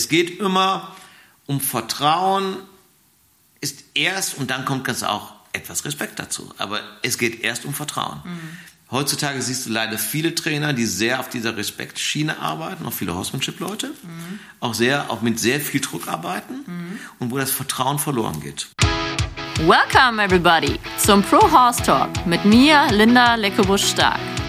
[0.00, 0.96] Es geht immer
[1.44, 2.56] um Vertrauen,
[3.60, 6.54] ist erst und dann kommt ganz auch etwas Respekt dazu.
[6.56, 8.22] Aber es geht erst um Vertrauen.
[8.24, 8.56] Mhm.
[8.90, 13.88] Heutzutage siehst du leider viele Trainer, die sehr auf dieser Respektschiene arbeiten, auch viele Horsemanship-Leute,
[13.88, 14.40] mhm.
[14.60, 16.98] auch sehr, auch mit sehr viel Druck arbeiten mhm.
[17.18, 18.68] und wo das Vertrauen verloren geht.
[19.58, 24.39] Welcome everybody zum Pro Horse Talk mit mir, Linda Leckebusch-Stark.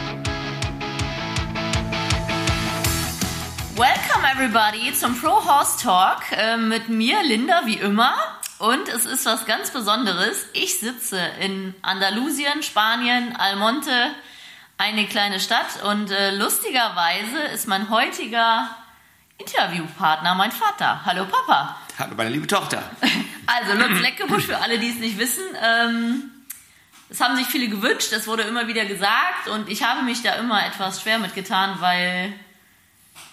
[4.41, 8.15] Everybody zum Pro Horse Talk äh, mit mir, Linda, wie immer.
[8.57, 10.47] Und es ist was ganz Besonderes.
[10.53, 13.91] Ich sitze in Andalusien, Spanien, Almonte,
[14.79, 15.83] eine kleine Stadt.
[15.83, 18.67] Und äh, lustigerweise ist mein heutiger
[19.37, 21.05] Interviewpartner mein Vater.
[21.05, 21.77] Hallo Papa.
[21.99, 22.81] Hallo meine liebe Tochter.
[23.45, 25.43] Also Lutz Leckebusch, für alle, die es nicht wissen.
[25.61, 26.31] Ähm,
[27.09, 30.33] es haben sich viele gewünscht, es wurde immer wieder gesagt und ich habe mich da
[30.35, 32.33] immer etwas schwer mitgetan, weil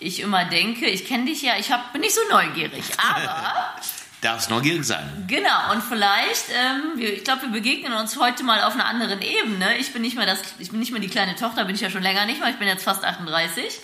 [0.01, 3.55] ich immer denke, ich kenne dich ja, ich hab, bin nicht so neugierig, aber...
[4.21, 5.27] Darfst neugierig sein.
[5.29, 9.23] Genau, und vielleicht, ähm, wir, ich glaube, wir begegnen uns heute mal auf einer anderen
[9.23, 9.79] Ebene.
[9.79, 11.89] Ich bin nicht mehr das, ich bin nicht mehr die kleine Tochter, bin ich ja
[11.89, 13.79] schon länger nicht mehr, ich bin jetzt fast 38.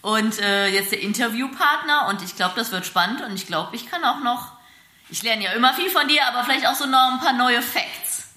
[0.00, 3.90] Und äh, jetzt der Interviewpartner und ich glaube, das wird spannend und ich glaube, ich
[3.90, 4.52] kann auch noch,
[5.10, 7.60] ich lerne ja immer viel von dir, aber vielleicht auch so noch ein paar neue
[7.60, 8.28] Facts.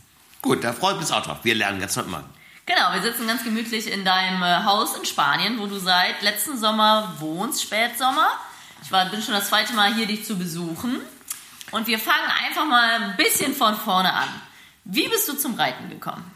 [0.41, 1.39] Gut, da freut mich auch drauf.
[1.43, 2.23] Wir lernen ganz normal.
[2.67, 6.57] Genau, wir sitzen ganz gemütlich in deinem äh, Haus in Spanien, wo du seit letzten
[6.57, 8.27] Sommer wohnst, Spätsommer.
[8.83, 10.99] Ich war, bin schon das zweite Mal hier, dich zu besuchen.
[11.71, 14.27] Und wir fangen einfach mal ein bisschen von vorne an.
[14.83, 16.29] Wie bist du zum Reiten gekommen?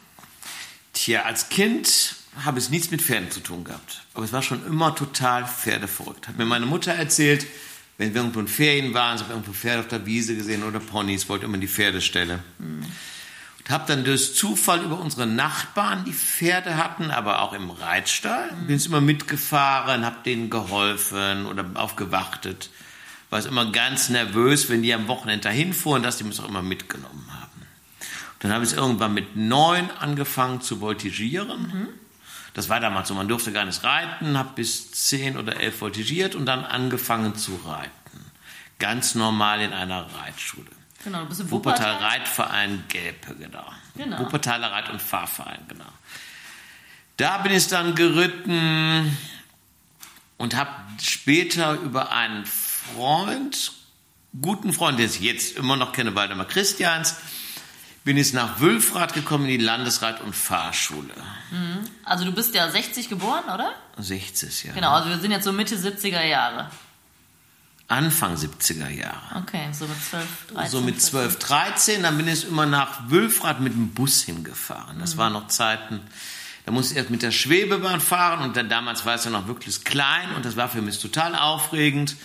[0.93, 2.15] Tja, als Kind
[2.45, 4.03] habe ich nichts mit Pferden zu tun gehabt.
[4.13, 6.29] Aber es war schon immer total pferdeverrückt.
[6.29, 7.45] Hat mir meine Mutter erzählt,
[7.97, 10.79] wenn wir irgendwo in Ferien waren, so habe irgendwo Pferde auf der Wiese gesehen oder
[10.79, 12.39] Ponys, wollte immer in die Pferdestelle.
[12.57, 12.85] Mhm.
[13.71, 18.67] Habe dann durch Zufall über unsere Nachbarn, die Pferde hatten, aber auch im Reitstall, mhm.
[18.67, 22.69] bin ich immer mitgefahren, habe denen geholfen oder aufgewartet.
[23.29, 26.49] War es immer ganz nervös, wenn die am Wochenende dahin fuhren, dass die mich auch
[26.49, 27.41] immer mitgenommen haben.
[28.39, 31.61] Dann habe ich irgendwann mit neun angefangen zu voltigieren.
[31.61, 31.87] Mhm.
[32.53, 36.35] Das war damals so, man durfte gar nicht reiten, habe bis zehn oder elf voltigiert
[36.35, 37.91] und dann angefangen zu reiten.
[38.79, 40.80] Ganz normal in einer Reitschule.
[41.03, 41.95] Genau, du bist im Wuppertal.
[41.95, 43.65] Wuppertal Reitverein Gelpe, genau.
[43.95, 44.19] genau.
[44.19, 45.85] Wuppertaler Reit- und Fahrverein, genau.
[47.17, 49.17] Da bin ich dann geritten
[50.37, 53.73] und habe später über einen Freund,
[54.41, 57.15] guten Freund, den ich jetzt immer noch kenne, Waldemar Christians,
[58.03, 61.13] bin ich nach Wülfrath gekommen in die Landesreit- und Fahrschule.
[61.51, 61.87] Mhm.
[62.03, 63.73] Also du bist ja 60 geboren, oder?
[63.97, 64.73] 60, ja.
[64.73, 66.71] Genau, also wir sind jetzt so Mitte 70er Jahre.
[67.91, 69.43] Anfang 70er Jahre.
[69.43, 70.71] Okay, so mit 12, 13.
[70.71, 74.99] So mit 12, 13, dann bin ich immer nach Wülfrath mit dem Bus hingefahren.
[74.99, 75.19] Das mhm.
[75.19, 75.99] waren noch Zeiten,
[76.65, 79.47] da musste ich erst mit der Schwebebahn fahren und dann damals war es ja noch
[79.47, 82.15] wirklich klein und das war für mich total aufregend,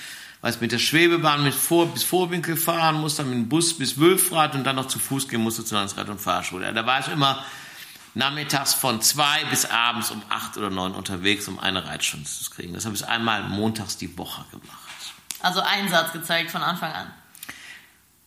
[0.41, 3.77] weil ich mit der Schwebebahn mit vor, bis Vorwinkel fahren musste, dann mit dem Bus
[3.77, 6.73] bis Wülfrath und dann noch zu Fuß gehen musste zur Landesreit- und Fahrschule.
[6.73, 7.45] Da war ich immer
[8.15, 12.73] nachmittags von zwei bis abends um acht oder neun unterwegs, um eine Reitstunde zu kriegen.
[12.73, 14.86] Das habe ich einmal montags die Woche gemacht.
[15.47, 17.07] Also Einsatz gezeigt von Anfang an.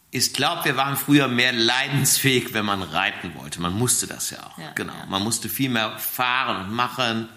[0.09, 3.59] Ich glaube, wir waren früher mehr leidensfähig, wenn man reiten wollte.
[3.59, 4.57] Man musste das ja auch.
[4.57, 4.93] Ja, genau.
[4.93, 5.05] Ja.
[5.05, 7.27] Man musste viel mehr fahren und machen.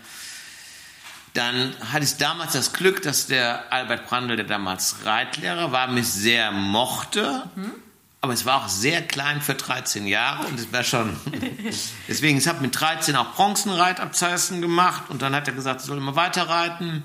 [1.35, 6.07] Dann hatte ich damals das Glück, dass der Albert Brandl, der damals Reitlehrer war, mich
[6.07, 7.51] sehr mochte.
[7.57, 7.73] Mhm.
[8.21, 11.17] Aber es war auch sehr klein für 13 Jahre und es war schon.
[12.07, 15.99] Deswegen, ich habe mit 13 auch Bronzenreitabzeichen gemacht und dann hat er gesagt, ich soll
[15.99, 17.03] immer weiter reiten.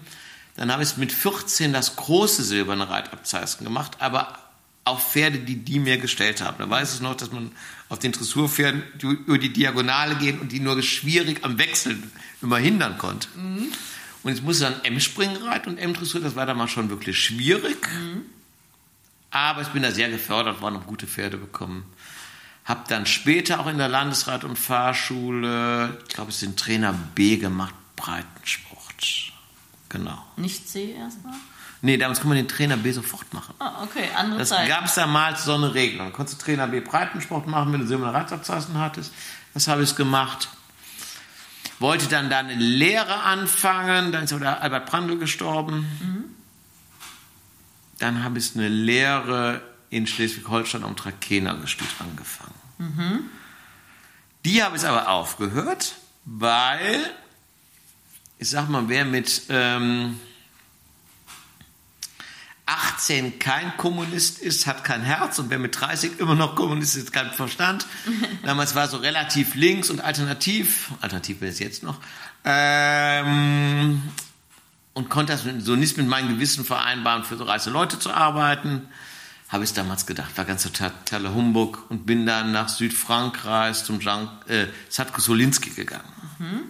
[0.57, 4.39] Dann habe ich mit 14 das große silberne Reitabzeichen gemacht, aber
[4.83, 6.57] auf Pferde, die die mir gestellt haben.
[6.57, 7.51] Da weiß ich noch, dass man
[7.89, 12.97] auf den Dressurpferden über die Diagonale gehen und die nur schwierig am Wechseln immer hindern
[12.97, 13.27] konnte.
[13.37, 13.71] Mhm.
[14.23, 17.87] Und ich musste dann M-Springen reiten und M-Dressur, das war dann mal schon wirklich schwierig.
[17.93, 18.23] Mhm.
[19.29, 21.85] Aber ich bin da sehr gefördert worden, habe gute Pferde bekommen.
[22.65, 27.37] Habe dann später auch in der Landesrat- und Fahrschule, ich glaube, es sind Trainer B
[27.37, 28.76] gemacht, Breitensport.
[29.89, 30.21] Genau.
[30.35, 31.33] Nicht C erstmal?
[31.81, 33.53] Nee, damals kann man den Trainer B sofort machen.
[33.59, 34.67] Ah, okay, andere das Zeit.
[34.67, 36.11] gab es damals so eine Regelung.
[36.11, 39.13] Konntest du Trainer B Breitensport machen, wenn du silberne Reitabzeichen hattest.
[39.53, 40.49] Das habe ich gemacht.
[41.79, 45.87] Wollte dann da eine Lehre anfangen, dann ist aber der Albert Brandl gestorben.
[46.01, 46.23] Mhm.
[47.99, 52.53] Dann habe ich eine Lehre in Schleswig-Holstein am Trakehner-Gestüt angefangen.
[52.79, 53.19] Mhm.
[54.45, 55.95] Die habe ich aber aufgehört,
[56.25, 57.11] weil
[58.39, 60.19] ich sag mal, wer mit ähm,
[62.65, 67.07] 18 kein Kommunist ist, hat kein Herz und wer mit 30 immer noch Kommunist ist,
[67.07, 67.87] hat keinen Verstand.
[68.43, 71.97] Damals war so relativ links und alternativ, alternativ bin es jetzt noch.
[72.43, 74.03] Ähm,
[74.93, 78.87] und konnte das so nicht mit meinem Gewissen vereinbaren, für so reiche Leute zu arbeiten.
[79.47, 84.27] Habe ich damals gedacht, war ganz totaler Humbug und bin dann nach Südfrankreich zum Jean,
[84.47, 86.03] äh, Sadko Solinski gegangen.
[86.39, 86.63] Mhm.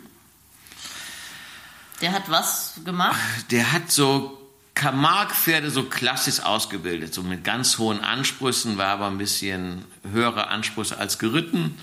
[2.07, 3.19] Der hat was gemacht?
[3.51, 4.38] Der hat so
[4.75, 10.98] Camargue-Pferde so klassisch ausgebildet, so mit ganz hohen Ansprüchen, war aber ein bisschen höhere Ansprüche
[10.98, 11.77] als geritten.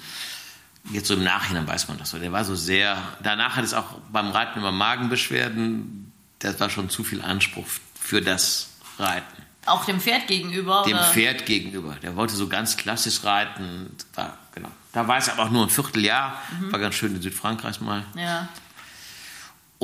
[0.91, 2.19] Jetzt so im Nachhinein weiß man das so.
[2.19, 6.11] Der war so sehr, danach hat es auch beim Reiten immer Magenbeschwerden.
[6.39, 7.67] Das war schon zu viel Anspruch
[8.01, 9.43] für das Reiten.
[9.67, 10.85] Auch dem Pferd gegenüber?
[10.87, 11.05] Dem oder?
[11.05, 11.97] Pferd gegenüber.
[12.03, 13.95] Der wollte so ganz klassisch reiten.
[14.15, 14.71] War, genau.
[14.93, 16.41] Da war es aber auch nur ein Vierteljahr.
[16.61, 16.73] Mhm.
[16.73, 18.05] War ganz schön in Südfrankreich mal.
[18.17, 18.49] Ja.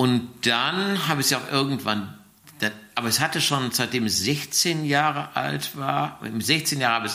[0.01, 2.19] Und dann habe ich es ja auch irgendwann,
[2.95, 7.13] aber es hatte schon, seitdem es 16 Jahre alt war, im 16 Jahre habe ich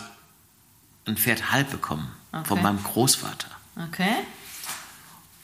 [1.07, 2.45] ein Pferd halb bekommen okay.
[2.45, 3.47] von meinem Großvater.
[3.87, 4.13] Okay.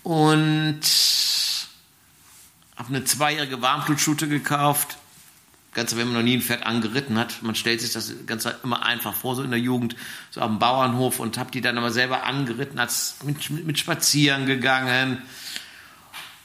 [0.03, 0.81] Und
[2.75, 4.97] habe eine zweijährige Warmblutschute gekauft.
[5.73, 8.85] Ganz, wenn man noch nie ein Pferd angeritten hat, man stellt sich das Ganze immer
[8.85, 9.95] einfach vor, so in der Jugend,
[10.29, 15.23] so am Bauernhof und habe die dann aber selber angeritten, als mit, mit Spazieren gegangen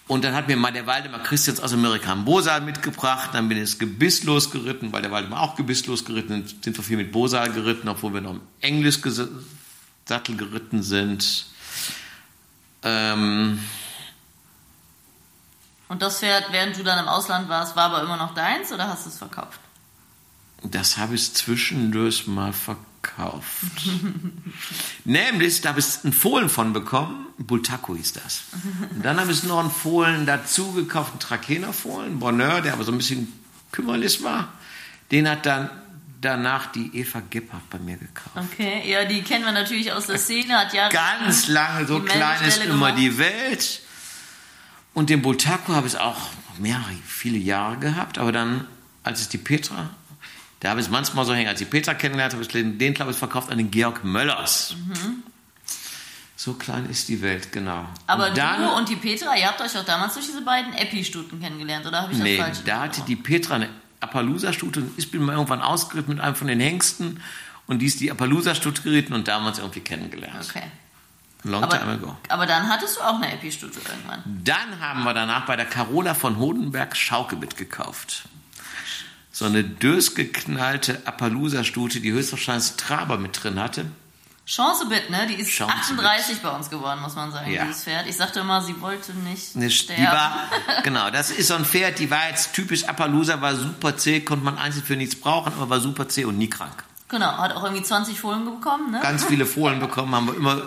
[0.08, 3.30] und dann hat mir mal der Waldemar Christians aus Amerika einen Bosal mitgebracht.
[3.32, 6.62] Dann bin ich es gebisslos geritten, weil der Waldemar auch gebisslos geritten ist.
[6.62, 11.46] Sind wir viel mit Bosal geritten, obwohl wir noch im Englisch-Sattel geritten sind.
[12.84, 13.58] Ähm
[15.88, 18.88] und das Pferd, während du dann im Ausland warst, war aber immer noch deins oder
[18.88, 19.58] hast du es verkauft?
[20.62, 23.44] Das habe ich zwischendurch mal verkauft gekauft.
[25.04, 27.26] Nämlich, da habe ich einen Fohlen von bekommen.
[27.38, 28.44] Bultaco hieß das.
[28.94, 32.92] Und dann habe ich noch einen Fohlen dazu gekauft, einen Trakehner-Fohlen, Bonheur, der aber so
[32.92, 33.32] ein bisschen
[33.72, 34.52] kümmerlich war.
[35.10, 35.70] Den hat dann
[36.20, 38.36] danach die Eva Gebhardt bei mir gekauft.
[38.36, 40.58] Okay, ja, die kennen wir natürlich aus der Szene.
[40.58, 43.82] Hat ja Ganz lange, so klein ist immer die Welt.
[44.94, 48.66] Und den Bultaco habe ich auch mehrere, viele Jahre gehabt, aber dann,
[49.02, 49.90] als es die Petra
[50.60, 51.48] da habe ich es manchmal so hängen.
[51.48, 54.74] Als ich Peter kennengelernt habe, ich den, glaube ich, verkauft an den Georg Möllers.
[54.76, 55.22] Mhm.
[56.38, 57.86] So klein ist die Welt, genau.
[58.06, 60.74] Aber und dann, du und die Petra, ihr habt euch auch damals durch diese beiden
[60.74, 63.70] Epi-Stuten kennengelernt, oder habe ich das nee, falsch da hatte die Petra eine
[64.00, 67.22] Appaloosa-Stute und ich bin mal irgendwann ausgeritten mit einem von den Hengsten
[67.66, 70.46] und die ist die Appaloosa-Stute geritten und damals irgendwie kennengelernt.
[70.48, 70.64] Okay.
[71.42, 72.16] Long aber, time ago.
[72.28, 74.22] Aber dann hattest du auch eine Epi-Stute irgendwann.
[74.44, 78.28] Dann haben wir danach bei der Carola von Hodenberg Schauke mitgekauft
[79.36, 83.84] so eine durchgeknallte Appaloosa-Stute, die höchstwahrscheinlich Traber mit drin hatte.
[84.46, 85.26] Chancebit, ne?
[85.26, 87.66] Die ist Chance 38 bei uns geworden, muss man sagen, ja.
[87.66, 88.06] dieses Pferd.
[88.06, 90.00] Ich sagte immer, sie wollte nicht, nicht sterben.
[90.00, 90.48] Die war,
[90.84, 94.42] genau, das ist so ein Pferd, die war jetzt typisch Appaloosa, war super zäh, konnte
[94.42, 96.84] man einzeln für nichts brauchen, aber war super zäh und nie krank.
[97.08, 99.00] Genau, hat auch irgendwie 20 Fohlen bekommen, ne?
[99.02, 100.62] Ganz viele Fohlen bekommen, haben wir immer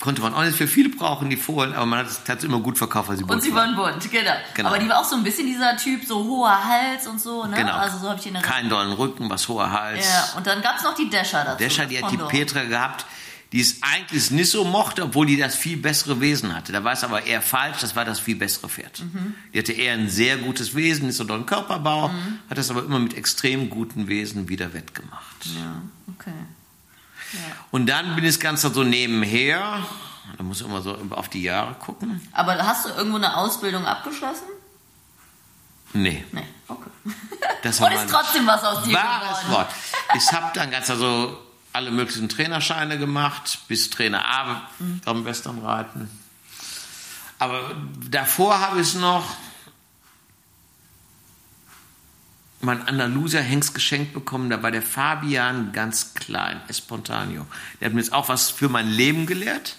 [0.00, 2.76] konnte man auch nicht für viele brauchen, die Fohlen, aber man hat es immer gut
[2.78, 4.32] verkauft, weil sie bunt Und sie waren bunt, genau.
[4.54, 4.68] genau.
[4.68, 7.56] Aber die war auch so ein bisschen dieser Typ, so hoher Hals und so, ne?
[7.56, 7.72] Genau.
[7.72, 10.04] Also so habe ich in der Kein dollen Rücken, was hoher Hals.
[10.04, 11.58] Ja, und dann gab es noch die Descher dazu.
[11.58, 13.06] Descher, die hat die Petra gehabt,
[13.52, 16.72] die es eigentlich nicht so mochte, obwohl die das viel bessere Wesen hatte.
[16.72, 19.00] Da war es aber eher falsch, das war das viel bessere Pferd.
[19.00, 19.34] Mhm.
[19.52, 22.40] Die hatte eher ein sehr gutes Wesen, nicht so dollen Körperbau, mhm.
[22.50, 25.46] hat das aber immer mit extrem guten Wesen wieder wettgemacht.
[25.54, 25.82] Ja,
[26.12, 26.32] okay.
[27.34, 27.56] Ja.
[27.70, 29.84] Und dann bin ich ganz so nebenher,
[30.36, 32.26] da muss ich immer so auf die Jahre gucken.
[32.32, 34.46] Aber hast du irgendwo eine Ausbildung abgeschlossen?
[35.92, 36.24] Nee.
[36.32, 36.90] Nee, okay.
[37.62, 39.52] Das Und ist trotzdem was aus dir wahres geworden.
[39.52, 39.68] Wort.
[40.16, 41.38] Ich habe dann ganz also
[41.72, 45.00] alle möglichen Trainerscheine gemacht, bis Trainer A mhm.
[45.04, 46.10] am Westernreiten.
[47.38, 47.60] Aber
[48.08, 49.24] davor habe ich noch
[52.64, 54.50] mein Andalusier Hengst geschenkt bekommen.
[54.50, 57.46] Da war der Fabian ganz klein, Espontaneo.
[57.80, 59.76] Der hat mir jetzt auch was für mein Leben gelehrt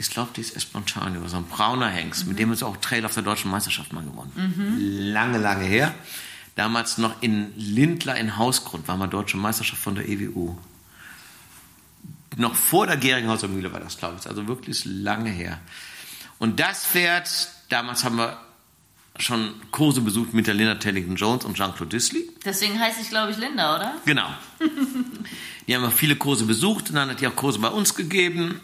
[0.00, 2.30] ich glaube, die ist Espontaneo, so ein brauner Hengst, mhm.
[2.30, 4.32] mit dem wir auch Trail auf der deutschen Meisterschaft mal gewonnen.
[4.34, 4.76] Mhm.
[5.12, 5.94] Lange, lange her.
[6.56, 10.56] Damals noch in Lindler in Hausgrund war mal deutsche Meisterschaft von der EWU.
[12.36, 14.26] Noch vor der Geringhauser Mühle war das, glaube ich.
[14.26, 15.60] Also wirklich lange her.
[16.38, 17.28] Und das Pferd,
[17.68, 18.38] damals haben wir
[19.20, 22.28] schon Kurse besucht mit der Linda Tellington Jones und Jean-Claude Disley.
[22.44, 23.94] Deswegen heiße ich, glaube ich, Linda, oder?
[24.04, 24.28] Genau.
[25.66, 28.60] die haben wir viele Kurse besucht und dann hat die auch Kurse bei uns gegeben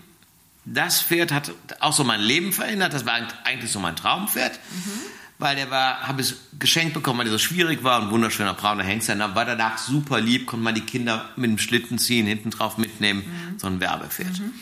[0.66, 2.92] das Pferd hat auch so mein Leben verändert.
[2.92, 4.58] Das war eigentlich so mein Traumpferd.
[4.70, 4.90] Mhm.
[5.38, 8.84] Weil der war, habe ich geschenkt bekommen, weil der so schwierig war und wunderschöner brauner
[8.84, 9.10] Hengst.
[9.10, 12.78] Dann war danach super lieb, konnte man die Kinder mit dem Schlitten ziehen, hinten drauf
[12.78, 13.20] mitnehmen.
[13.20, 13.58] Mhm.
[13.58, 14.40] So ein Werbepferd.
[14.40, 14.52] Mhm.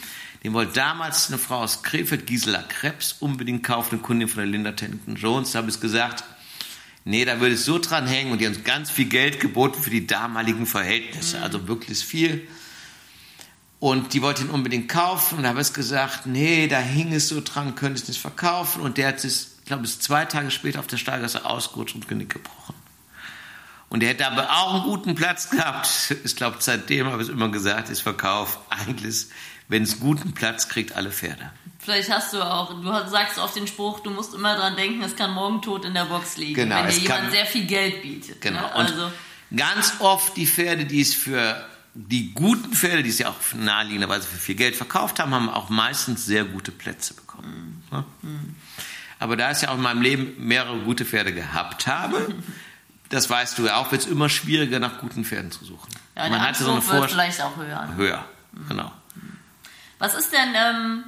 [0.44, 4.46] Den wollte damals eine Frau aus Krefeld, Gisela Krebs, unbedingt kaufen, eine Kundin von der
[4.46, 5.52] Linda Tennington Jones.
[5.52, 6.22] Da habe ich gesagt,
[7.04, 9.82] nee, da würde ich so dran hängen und die haben uns ganz viel Geld geboten
[9.82, 11.38] für die damaligen Verhältnisse.
[11.38, 11.42] Mhm.
[11.42, 12.46] Also wirklich viel.
[13.80, 15.38] Und die wollte ihn unbedingt kaufen.
[15.38, 18.82] Und da habe ich gesagt, nee, da hing es so dran, könnte es nicht verkaufen.
[18.82, 22.06] Und der hat sich ich glaube, ist zwei Tage später auf der Steigasse ausgerutscht und
[22.06, 22.74] Genick gebrochen.
[23.88, 25.88] Und er hätte aber auch einen guten Platz gehabt.
[26.24, 29.28] Ich glaube, seitdem habe ich es immer gesagt, ist Verkauf eigentlich,
[29.68, 31.50] wenn es guten Platz kriegt, alle Pferde.
[31.78, 35.16] Vielleicht hast du auch, du sagst oft den Spruch, du musst immer dran denken, es
[35.16, 38.02] kann morgen tot in der Box liegen, Genau, wenn dir jemand kann- sehr viel Geld
[38.02, 38.40] bietet.
[38.40, 38.60] Genau.
[38.60, 38.72] Ne?
[38.74, 39.12] Also,
[39.54, 41.62] ganz oft die Pferde, die es für
[41.94, 45.68] die guten Pferde, die es ja auch naheliegenderweise für viel Geld verkauft haben, haben auch
[45.68, 47.84] meistens sehr gute Plätze bekommen.
[47.92, 48.04] Ne?
[49.18, 52.34] Aber da ich ja auch in meinem Leben mehrere gute Pferde gehabt habe,
[53.10, 55.90] das weißt du ja auch, wird es immer schwieriger, nach guten Pferden zu suchen.
[56.16, 57.08] ja, Man hatte so eine Vorstellung.
[57.10, 57.94] vielleicht auch höher.
[57.96, 58.24] Höher,
[58.68, 58.90] genau.
[60.04, 61.04] Was ist denn, ähm,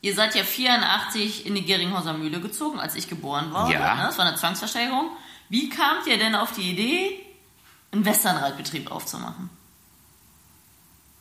[0.00, 3.70] ihr seid ja 84 in die Geringhauser Mühle gezogen, als ich geboren war.
[3.70, 3.94] Ja.
[3.94, 4.02] Ne?
[4.02, 5.08] Das war eine Zwangsversteigerung.
[5.48, 7.20] Wie kamt ihr denn auf die Idee,
[7.92, 9.50] einen Westernreitbetrieb aufzumachen?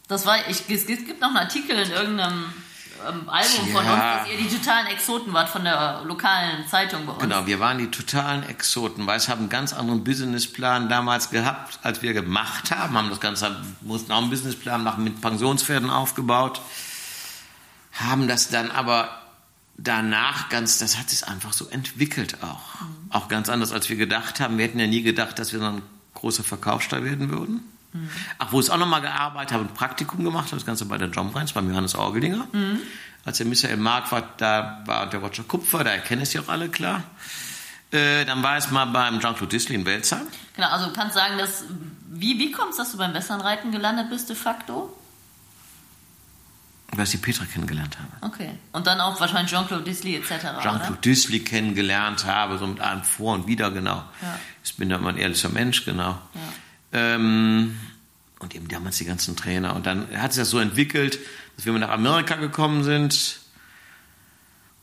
[0.07, 2.51] Das war, ich, es gibt noch einen Artikel in irgendeinem
[3.07, 3.93] ähm, Album von Ja.
[3.93, 7.21] uns, dass ihr die totalen Exoten wart von der lokalen Zeitung bei uns.
[7.21, 11.77] Genau, wir waren die totalen Exoten, weil es haben einen ganz anderen Businessplan damals gehabt,
[11.83, 12.97] als wir gemacht haben.
[12.97, 16.59] Haben das Ganze, mussten auch einen Businessplan machen, mit Pensionspferden aufgebaut.
[17.93, 19.21] Haben das dann aber
[19.77, 22.61] danach ganz, das hat sich einfach so entwickelt auch.
[23.09, 24.57] Auch ganz anders, als wir gedacht haben.
[24.57, 25.81] Wir hätten ja nie gedacht, dass wir so ein
[26.13, 27.63] großer Verkaufsstall werden würden.
[28.39, 31.07] Ach, wo ich auch nochmal gearbeitet habe, ein Praktikum gemacht habe, das Ganze bei der
[31.07, 32.47] Brands, beim Johannes Orgelinger.
[33.25, 36.49] Als der Michael Mark war, da war der Roger Kupfer, da erkennen es ja auch
[36.49, 37.03] alle klar.
[37.91, 40.27] Äh, dann war es mal beim Jean-Claude Disley in Welzheim.
[40.55, 41.63] Genau, also du kannst sagen, dass,
[42.09, 44.97] wie, wie kommt es, dass du beim Westernreiten gelandet bist de facto?
[46.97, 48.33] Weil ich die Petra kennengelernt habe.
[48.33, 48.51] Okay.
[48.71, 50.29] Und dann auch wahrscheinlich Jean-Claude Disley etc.
[50.61, 50.97] Jean-Claude?
[51.03, 54.03] Disley kennengelernt habe, so mit allem vor und wieder, genau.
[54.21, 54.39] Ja.
[54.63, 56.19] Ich bin da immer ein ehrlicher Mensch, genau.
[56.33, 57.15] Ja.
[57.15, 57.77] Ähm,
[58.39, 59.75] und eben damals die ganzen Trainer.
[59.75, 61.17] Und dann hat sich das so entwickelt,
[61.55, 63.39] dass wir nach Amerika gekommen sind.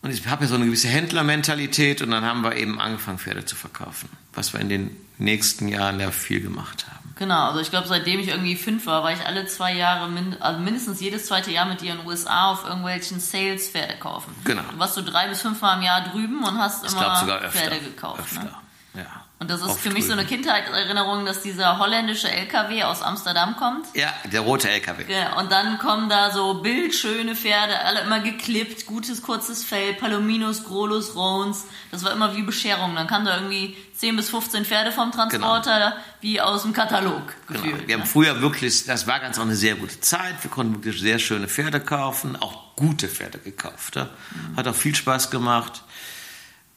[0.03, 3.45] Und ich habe ja so eine gewisse Händlermentalität und dann haben wir eben angefangen, Pferde
[3.45, 4.09] zu verkaufen.
[4.33, 7.00] Was wir in den nächsten Jahren ja viel gemacht haben.
[7.21, 10.41] Genau, also ich glaube, seitdem ich irgendwie fünf war, war ich alle zwei Jahre, min
[10.41, 14.35] also mindestens jedes zweite Jahr mit dir in den USA auf irgendwelchen Sales Pferde kaufen.
[14.45, 14.63] Genau.
[14.73, 17.59] Du warst so drei bis fünfmal im Jahr drüben und hast immer glaube sogar öfter.
[17.59, 18.21] Pferde gekauft.
[18.21, 18.45] öfter.
[18.95, 19.03] Ne?
[19.03, 19.25] Ja.
[19.41, 20.43] Und das ist für mich so eine drüben.
[20.43, 23.87] Kindheitserinnerung, dass dieser holländische LKW aus Amsterdam kommt.
[23.95, 25.05] Ja, der rote LKW.
[25.11, 30.65] Ja, und dann kommen da so bildschöne Pferde, alle immer geklippt, gutes kurzes Fell, Palominos,
[30.65, 31.65] Grolus, Roans.
[31.91, 32.95] Das war immer wie Bescherung.
[32.95, 37.63] Dann kamen da irgendwie 10 bis 15 Pferde vom Transporter, wie aus dem Katalog Genau.
[37.63, 37.89] gefühlt.
[37.89, 38.07] Wir haben ne?
[38.07, 40.35] früher wirklich, das war ganz auch eine sehr gute Zeit.
[40.43, 43.97] Wir konnten wirklich sehr schöne Pferde kaufen, auch gute Pferde gekauft.
[43.97, 44.11] Ja.
[44.57, 45.83] Hat auch viel Spaß gemacht.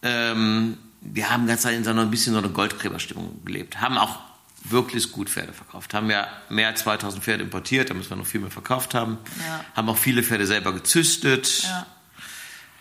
[0.02, 3.80] Ähm, wir haben ganz in so einer, ein bisschen so eine Goldgräberstimmung gelebt.
[3.80, 4.18] Haben auch
[4.64, 5.92] wirklich gut Pferde verkauft.
[5.92, 9.18] Haben ja mehr als 2000 Pferde importiert, da müssen wir noch viel mehr verkauft haben.
[9.46, 9.64] Ja.
[9.74, 11.64] Haben auch viele Pferde selber gezüchtet.
[11.64, 11.86] Ja.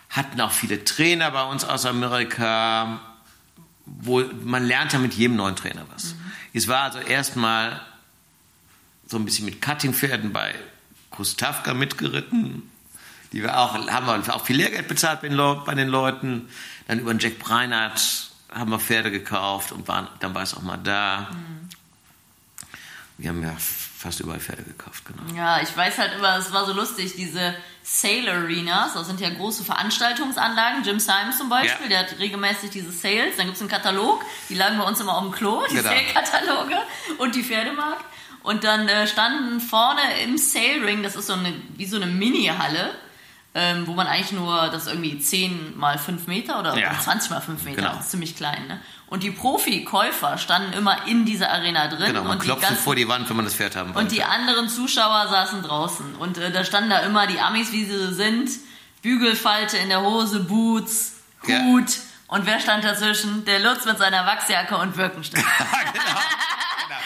[0.09, 3.01] Hatten auch viele Trainer bei uns aus Amerika,
[3.85, 6.15] wo man lernt ja mit jedem neuen Trainer was.
[6.53, 7.81] Es war also erstmal
[9.07, 10.55] so ein bisschen mit Cuttingpferden bei
[11.09, 12.69] Gustavka mitgeritten.
[13.33, 15.27] Die wir auch, haben wir auch viel Lehrgeld bezahlt bei
[15.75, 16.47] den Leuten.
[16.87, 18.01] Dann über den Jack Breinert
[18.53, 21.29] haben wir Pferde gekauft und waren, dann war es auch mal da.
[23.17, 25.21] Wir haben ja fast überall Pferde gekauft, genau.
[25.37, 29.29] Ja, ich weiß halt immer, es war so lustig, diese Sale Arenas, das sind ja
[29.29, 30.83] große Veranstaltungsanlagen.
[30.83, 32.03] Jim Simons zum Beispiel, Ja.
[32.03, 33.37] der hat regelmäßig diese Sales.
[33.37, 35.89] Dann gibt es einen Katalog, die lagen bei uns immer auf dem Klo, die Genau.
[35.89, 36.75] Sale-Kataloge
[37.19, 38.03] und die Pferdemarkt.
[38.41, 42.07] Und dann äh, standen vorne im Sale Ring, das ist so eine, wie so eine
[42.07, 42.93] Mini-Halle,
[43.55, 46.99] ähm, wo man eigentlich nur, das irgendwie 10 mal 5 Meter oder Ja.
[46.99, 47.93] 20 mal 5 Meter, Genau.
[47.95, 48.65] das ist ziemlich klein.
[48.67, 48.79] Ne?
[49.07, 52.07] Und die Profikäufer standen immer in dieser Arena drin.
[52.07, 53.99] Genau, man und die klopfte ganzen vor die Wand, wenn man das Pferd haben wollte.
[53.99, 56.15] und die anderen Zuschauer saßen draußen.
[56.15, 58.49] Und äh, da standen da immer die Amis, wie sie sind.
[59.03, 61.13] Bügelfalte in der Hose, Boots,
[61.45, 61.59] Ja.
[61.59, 61.85] Hut.
[62.27, 63.45] Und wer stand dazwischen?
[63.45, 65.43] Der Lutz mit seiner Wachsjacke und Birkenstock.
[65.93, 66.19] genau.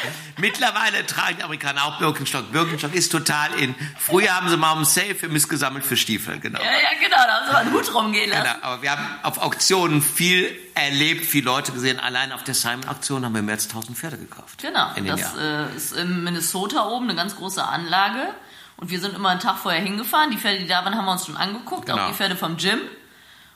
[0.38, 2.52] Mittlerweile tragen die Amerikaner auch Birkenstock.
[2.52, 3.76] Birkenstock ist total in.
[3.98, 6.60] Früher haben sie mal um Sale für missgesammelt für Stiefel, genau.
[6.60, 8.44] ja, ja, genau, da haben sie mal einen Hut rumgehen lassen.
[8.44, 12.00] Genau, aber wir haben auf Auktionen viel erlebt, viele Leute gesehen.
[12.00, 14.62] Allein auf der Simon-Auktion haben wir mehr als 1000 Pferde gekauft.
[14.62, 18.34] Genau, das äh, ist in Minnesota oben eine ganz große Anlage.
[18.78, 20.30] Und wir sind immer einen Tag vorher hingefahren.
[20.30, 21.88] Die Pferde, die da waren, haben wir uns schon angeguckt.
[21.88, 22.04] Genau.
[22.04, 22.80] Auch die Pferde vom Gym.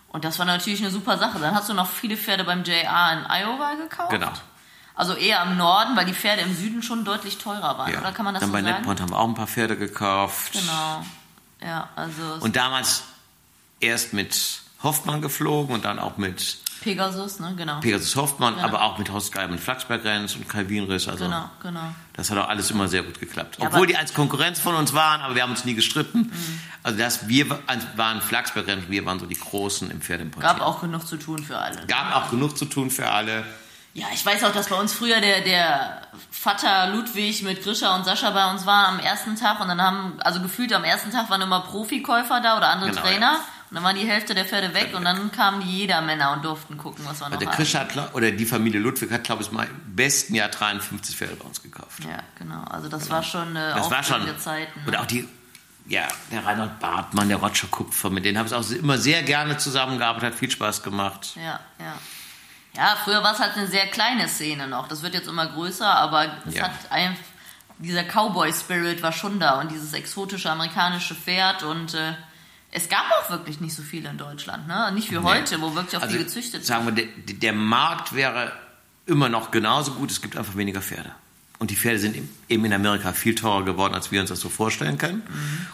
[0.07, 1.39] Und das war natürlich eine super Sache.
[1.39, 4.09] Dann hast du noch viele Pferde beim JR in Iowa gekauft.
[4.09, 4.31] Genau.
[4.95, 7.91] Also eher im Norden, weil die Pferde im Süden schon deutlich teurer waren.
[7.91, 7.99] Ja.
[7.99, 8.75] Oder kann man das Dann so bei sagen?
[8.75, 10.53] Netpoint haben wir auch ein paar Pferde gekauft.
[10.53, 11.05] Genau.
[11.63, 13.03] Ja, also Und damals
[13.79, 17.53] erst mit Hoffmann geflogen und dann auch mit Pegasus, ne?
[17.55, 17.79] Genau.
[17.79, 18.65] Pegasus Hoffmann, Genau.
[18.67, 21.07] aber auch mit Horst Geib und Flaxberg-Renz und Kai Wienriss.
[21.07, 21.93] Also Genau, genau.
[22.13, 23.59] das hat auch alles immer sehr gut geklappt.
[23.59, 26.31] Ja, Obwohl die als Konkurrenz von uns waren, aber wir haben uns nie gestritten.
[26.33, 26.59] Mhm.
[26.81, 27.45] Also das, wir
[27.95, 30.49] waren Flaxberg-Renz, wir waren so die Großen im Pferdemportier.
[30.49, 31.85] Gab auch genug zu tun für alle.
[31.85, 33.45] Gab auch genug zu tun für alle.
[33.93, 38.05] Ja, ich weiß auch, dass bei uns früher der, der Vater Ludwig mit Grisha und
[38.05, 41.29] Sascha bei uns war am ersten Tag und dann haben, also gefühlt am ersten Tag
[41.29, 43.39] waren immer Profikäufer da oder andere Genau, Trainer ja.
[43.69, 46.77] und dann waren die Hälfte der Pferde weg und dann kamen die Jedermänner und durften
[46.77, 47.55] gucken, was wir noch Der haben.
[47.57, 51.35] Krisch hat, oder die Familie Ludwig hat, glaube ich, mal im besten Jahr 53 Pferde
[51.35, 51.99] bei uns gekauft.
[52.07, 52.63] Ja, genau.
[52.63, 54.21] Also das war schon eine Das war schon.
[54.39, 54.79] Zeiten.
[54.79, 54.87] ne?
[54.87, 55.27] Und auch die,
[55.87, 59.57] ja, der Reinhold Bartmann, der Roger Kupfer, mit denen habe ich auch immer sehr gerne
[59.57, 61.31] zusammengearbeitet, hat viel Spaß gemacht.
[61.35, 61.93] Ja, ja.
[62.73, 64.87] Ja, früher war es halt eine sehr kleine Szene noch.
[64.87, 66.63] Das wird jetzt immer größer, aber es Ja.
[66.63, 67.21] hat einfach,
[67.79, 72.13] dieser Cowboy-Spirit war schon da und dieses exotische amerikanische Pferd und äh,
[72.71, 74.91] es gab auch wirklich nicht so viele in Deutschland, ne?
[74.93, 78.53] Nicht wie heute, wo wirklich auch Also, viel gezüchtet sagen wir, der, der Markt wäre
[79.05, 81.11] immer noch genauso gut, es gibt einfach weniger Pferde.
[81.61, 82.17] Und die Pferde sind
[82.49, 85.21] eben in Amerika viel teurer geworden, als wir uns das so vorstellen können.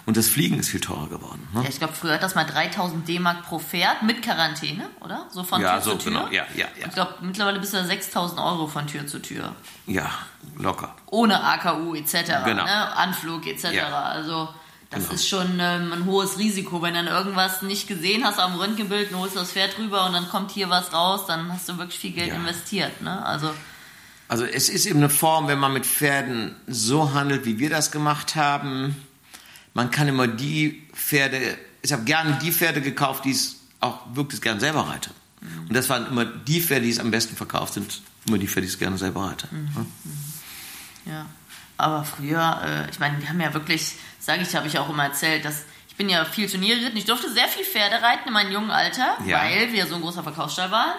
[0.05, 1.47] Und das Fliegen ist viel teurer geworden.
[1.53, 1.63] Ne?
[1.63, 5.27] Ja, ich glaube, früher hat das mal 3000 D-Mark pro Pferd mit Quarantäne, oder?
[5.31, 6.11] So von Ja, Tür so, zu Tür.
[6.11, 6.87] genau, ja, ja, ja.
[6.87, 9.53] Ich glaube, mittlerweile bist du 6000 Euro von Tür zu Tür.
[9.85, 10.09] Ja,
[10.57, 10.93] locker.
[11.05, 12.13] ohne AKU etc.,
[12.43, 12.65] Genau.
[12.65, 12.97] ne?
[12.97, 13.71] Anflug etc.
[13.71, 13.87] Ja.
[14.03, 14.49] Also
[14.89, 15.13] das Genau.
[15.13, 16.81] ist schon ähm, ein hohes Risiko.
[16.81, 20.27] Wenn dann irgendwas nicht gesehen hast am Röntgenbild, holst du das Pferd rüber und dann
[20.27, 22.35] kommt hier was raus, dann hast du wirklich viel Geld Ja.
[22.35, 23.01] investiert.
[23.01, 23.25] Ne?
[23.25, 23.51] Also
[24.27, 27.91] Also es ist eben eine Form, wenn man mit Pferden so handelt, wie wir das
[27.91, 28.95] gemacht haben.
[29.73, 34.41] Man kann immer die Pferde, ich habe gerne die Pferde gekauft, die es auch wirklich
[34.41, 35.11] gern selber reite.
[35.41, 38.61] Und das waren immer die Pferde, die es am besten verkauft sind, immer die Pferde,
[38.67, 39.47] die es gerne selber reite.
[41.05, 41.25] ja.
[41.79, 45.03] Aber früher, äh, ich meine, wir haben ja wirklich, sage ich, habe ich auch immer
[45.03, 46.97] erzählt, dass ich bin ja viel Turniere geritten.
[46.97, 49.41] Ich durfte sehr viel Pferde reiten in meinem jungen Alter, Ja.
[49.41, 50.93] weil wir so ein großer Verkaufsstall waren.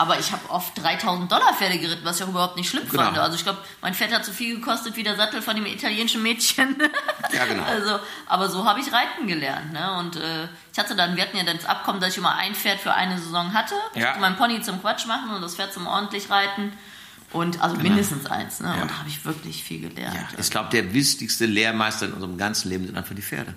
[0.00, 3.02] Aber ich habe oft 3000 Dollar Pferde geritten, was ich auch überhaupt nicht schlimm Genau.
[3.02, 3.18] fand.
[3.18, 6.22] Also ich glaube, mein Pferd hat so viel gekostet wie der Sattel von dem italienischen
[6.22, 6.76] Mädchen.
[7.30, 7.62] Ja, genau.
[7.64, 9.72] Also, aber so habe ich reiten gelernt.
[9.72, 9.98] Ne?
[9.98, 12.54] Und äh, ich hatte dann, wir hatten ja dann das Abkommen, dass ich immer ein
[12.54, 13.74] Pferd für eine Saison hatte.
[13.94, 14.10] Ich Ja.
[14.10, 16.72] hatte mein Pony zum Quatsch machen und das Pferd zum ordentlich reiten.
[17.30, 18.60] Und also mindestens eins.
[18.60, 18.72] Ne?
[18.74, 18.80] Ja.
[18.82, 20.14] Und da habe ich wirklich viel gelernt.
[20.14, 23.52] Ja, ich glaube, der wichtigste Lehrmeister in unserem ganzen Leben sind einfach die Pferde.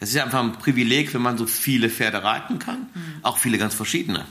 [0.00, 2.88] Das ist einfach ein Privileg, wenn man so viele Pferde reiten kann,
[3.20, 4.24] auch viele ganz verschiedene.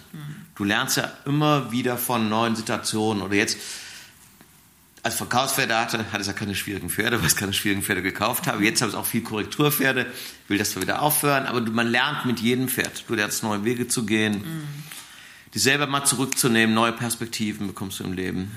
[0.59, 3.57] Du lernst ja immer wieder von neuen Situationen oder jetzt
[5.03, 8.45] als Verkaufspferde hatte, hatte ich ja keine schwierigen Pferde, weil ich keine schwierigen Pferde gekauft
[8.45, 8.61] habe.
[8.65, 10.05] Jetzt habe ich auch viel Korrekturpferde,
[10.49, 13.05] will das wieder aufhören, aber man lernt mit jedem Pferd.
[13.07, 14.43] Du lernst neue Wege zu gehen,
[15.55, 18.51] dich selber mal zurückzunehmen, neue Perspektiven bekommst du im Leben.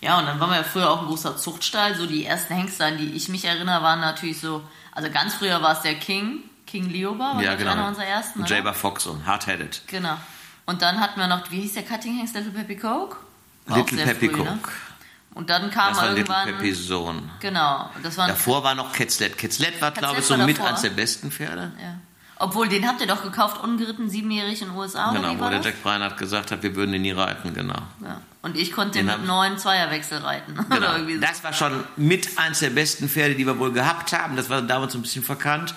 [0.00, 1.94] Ja, und dann waren wir ja früher auch ein großer Zuchtstall.
[1.96, 5.62] So die ersten Hengste, an die ich mich erinnere, waren natürlich so, also ganz früher
[5.62, 7.70] war es der King, King Leobar, war Ja, genau.
[7.70, 8.40] einer unserer ersten.
[8.40, 8.50] Und?
[8.50, 9.82] Jaber Fox und Hard-Headed.
[9.86, 10.18] Genau.
[10.66, 13.16] Und dann hatten wir noch, wie hieß der Cutting Hengst, Little Peppy Coke?
[13.66, 14.58] War Little Peppy früh, ne?
[14.62, 14.70] Coke.
[15.34, 16.56] Und dann kam Das war Little irgendwann.
[16.56, 17.30] Peppys Sohn.
[17.40, 17.90] Genau.
[18.02, 19.36] Das war Davor war noch Ketzlet.
[19.36, 21.72] Ketzlet war, glaube ich, so mit eines der besten Pferde.
[21.80, 21.98] Ja.
[22.36, 25.60] Obwohl, den habt ihr doch gekauft, ungeritten, siebenjährig in den USA, oder Genau, wo der?
[25.60, 27.78] Jack Breinert gesagt hat, wir würden den nie reiten, genau.
[28.02, 28.20] Ja.
[28.42, 30.54] Und ich konnte Den mit neun Zweierwechsel reiten.
[30.70, 30.98] genau.
[30.98, 31.20] So.
[31.20, 34.36] Das war schon mit eines der besten Pferde, die wir wohl gehabt haben.
[34.36, 35.74] Das war damals ein bisschen verkannt.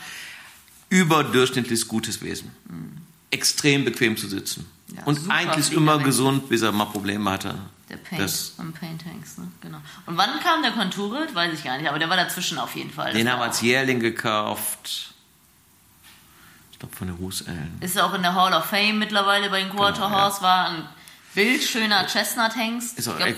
[0.89, 2.51] Überdurchschnittlich gutes Wesen.
[3.29, 4.69] Extrem bequem zu sitzen.
[4.95, 7.55] Ja, Und eigentlich immer gesund, bis er mal Probleme hatte.
[7.89, 9.47] Der Paint, Das- am Paint Hengst, ne?
[9.61, 9.79] Genau.
[10.05, 11.33] Und wann kam der Contourette?
[11.35, 13.07] Weiß ich gar nicht, aber der war dazwischen auf jeden Fall.
[13.07, 15.13] Das Den haben wir als Jährling gekauft.
[16.71, 17.45] Ich glaube, von der Ruß.
[17.81, 20.23] Ist auch in der Hall of Fame mittlerweile bei den Quarter Genau, ja.
[20.25, 20.89] Horse, war ein
[21.33, 22.97] bildschöner Chestnut-Hengst.
[22.99, 23.35] Ist auch Ich glaub,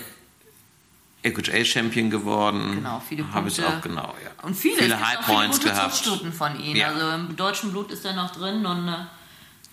[1.22, 2.72] EQA-Champion geworden.
[2.76, 3.76] Genau, viele Habe ich Punkte.
[3.76, 4.30] auch, genau, ja.
[4.44, 5.94] und viele, viele High auch viele Points gute gehabt.
[5.94, 6.76] Zuchtstuten von ihm.
[6.76, 6.88] Ja.
[6.88, 8.94] Also im deutschen Blut ist er noch drin und äh,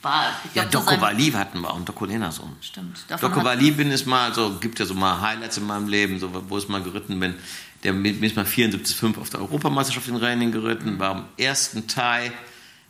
[0.02, 2.56] war, ich Ja, glaub, Doko Vali hatten wir auch, Doko Lena-Sohn.
[2.62, 3.00] Stimmt.
[3.08, 6.20] Davon Doko Vali bin ich mal, so gibt ja so mal Highlights in meinem Leben,
[6.20, 7.36] so, wo ich mal geritten bin.
[7.84, 12.32] Der bin ich mal 74,5 auf der Europameisterschaft in Reining geritten, war am ersten Teil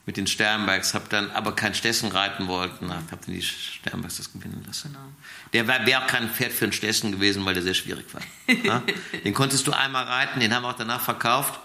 [0.08, 4.32] mit den Sternbergs, hab dann aber kein Stessen reiten wollten, hab dann die Sternbergs das
[4.32, 4.94] gewinnen lassen.
[4.94, 5.06] Genau.
[5.52, 8.22] Der wäre auch kein Pferd für einen Stessen gewesen, weil der sehr schwierig war.
[8.64, 8.82] Ja?
[9.26, 11.60] Den konntest du einmal reiten, den haben wir auch danach verkauft.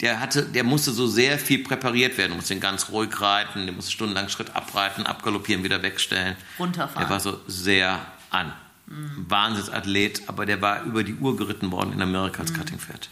[0.00, 2.30] Der, hatte, der musste so sehr viel präpariert werden.
[2.30, 6.36] Du musst den ganz ruhig reiten, der musste stundenlang Schritt abreiten, abgaloppieren, wieder wegstellen.
[6.58, 7.00] Runterfahren.
[7.00, 8.52] Der war so sehr an.
[9.28, 13.08] Wahnsinnsathlet, aber der war über die Uhr geritten worden in Amerika als Cuttingpferd.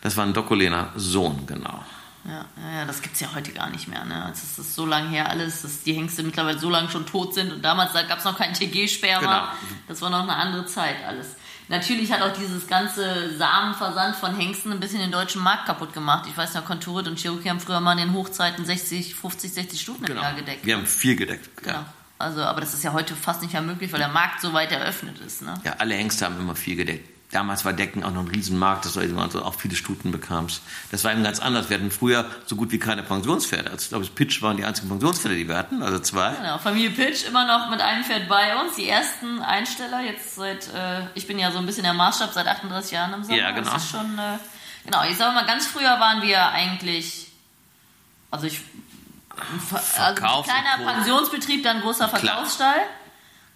[0.00, 1.84] Das war ein Dokolener Sohn, genau.
[2.26, 4.04] Ja, ja, das gibt es ja heute gar nicht mehr.
[4.04, 4.30] Ne?
[4.32, 7.52] Es ist so lange her alles, dass die Hengste mittlerweile so lange schon tot sind
[7.52, 9.20] und damals gab es noch kein TG-Sperma.
[9.20, 9.48] Genau.
[9.88, 11.36] Das war noch eine andere Zeit alles.
[11.68, 16.26] Natürlich hat auch dieses ganze Samenversand von Hengsten ein bisschen den deutschen Markt kaputt gemacht.
[16.28, 19.80] Ich weiß noch, Conturit und Cherokee haben früher mal in den Hochzeiten 60, 50, 60
[19.80, 20.20] Stunden Genau.
[20.20, 20.64] im Jahr gedeckt.
[20.66, 21.56] Wir haben viel gedeckt.
[21.62, 21.72] Genau.
[21.78, 21.86] Ja.
[22.18, 24.72] Also, aber das ist ja heute fast nicht mehr möglich, weil der Markt so weit
[24.72, 25.42] eröffnet ist.
[25.42, 25.54] Ne?
[25.64, 27.08] ja, alle Hengste haben immer viel gedeckt.
[27.30, 30.62] Damals war Decken auch noch ein Riesenmarkt, dass du also auch viele Stuten bekamst.
[30.92, 31.68] Das war eben ganz anders.
[31.68, 33.70] Wir hatten früher so gut wie keine Pensionspferde.
[33.70, 36.30] Also, ich glaube, Pitch waren die einzigen Pensionspferde, die wir hatten, also zwei.
[36.32, 38.76] Genau, Familie Pitch immer noch mit einem Pferd bei uns.
[38.76, 42.46] Die ersten Einsteller jetzt seit, äh, ich bin ja so ein bisschen der Maßstab seit
[42.46, 43.36] 38 Jahren im Sommer.
[43.36, 43.72] Ja, genau.
[43.72, 44.38] Das ist schon, äh,
[44.84, 47.32] genau, ich sage mal, ganz früher waren wir eigentlich,
[48.30, 48.60] also ich,
[49.30, 50.92] ein Ver- also kleiner.
[50.92, 52.76] Pensionsbetrieb, dann großer Verkaufsstall.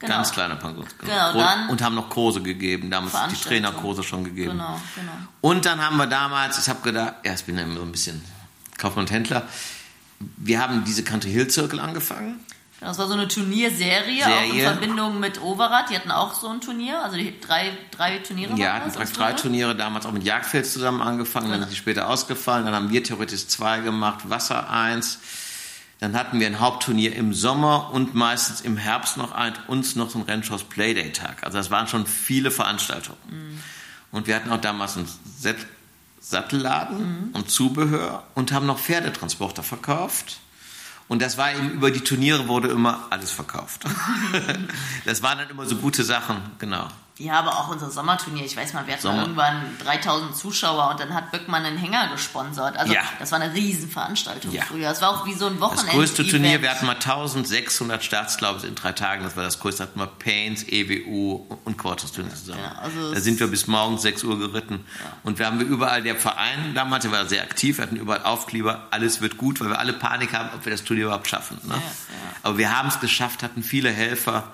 [0.00, 0.14] Genau.
[0.14, 0.86] Ganz kleiner Pension.
[1.00, 3.48] Genau, und, dann- und haben noch Kurse gegeben, damals die.
[3.48, 4.52] Trainerkurse schon gegeben.
[4.52, 5.12] Genau, genau.
[5.40, 7.90] Und dann haben wir damals, ich habe gedacht, ja, ich bin ja immer so ein
[7.90, 8.22] bisschen
[8.76, 9.42] Kaufmann und Händler,
[10.36, 12.38] wir haben diese Country Hill Circle angefangen.
[12.80, 14.62] Das war so eine Turnierserie, auch in Serie.
[14.70, 15.90] Verbindung mit Overath.
[15.90, 18.54] Die hatten auch so ein Turnier, also die drei, drei Turniere.
[18.54, 19.32] Ja, hatten das, direkt drei.
[19.32, 22.66] Turniere damals auch mit Jagdfels zusammen angefangen, dann sind die später ausgefallen.
[22.66, 25.18] Dann haben wir theoretisch zwei gemacht, Wasser eins.
[26.00, 30.10] Dann hatten wir ein Hauptturnier im Sommer und meistens im Herbst noch ein, uns noch
[30.10, 31.42] so ein Rennschaus Playday-Tag.
[31.42, 33.60] Also das waren schon viele Veranstaltungen.
[34.12, 35.08] Und wir hatten auch damals einen
[36.20, 40.38] Sattelladen und Zubehör und haben noch Pferdetransporter verkauft.
[41.08, 43.84] Und das war eben über die Turniere wurde immer alles verkauft.
[45.04, 46.88] das waren dann immer so gute Sachen, genau.
[47.18, 48.44] Ja, aber auch unser Sommerturnier.
[48.44, 49.22] Ich weiß mal, wir hatten Sommer.
[49.22, 52.76] irgendwann 3000 Zuschauer und dann hat Böckmann einen Hänger gesponsert.
[52.76, 53.00] Also Ja.
[53.18, 54.62] das war eine Riesenveranstaltung Ja.
[54.64, 54.88] früher.
[54.90, 55.90] Es war auch wie so ein Das Wochenende.
[55.92, 59.24] größte Turnier, wir hatten mal 1600 Starts, glaube ich, in drei Tagen.
[59.24, 59.82] Das war das größte.
[59.82, 62.60] Hatten wir Paints, EWU und Quarters-Turnier zusammen.
[62.62, 64.84] Ja, also da sind wir bis morgens 6 Uhr geritten.
[65.24, 68.22] Und wir haben wir überall, der Verein damals, der war sehr aktiv, wir hatten überall
[68.22, 71.58] Aufkleber, alles wird gut, weil wir alle Panik haben, ob wir das Turnier überhaupt schaffen.
[71.64, 71.74] Ne?
[72.44, 74.52] Aber wir haben es geschafft, hatten viele Helfer.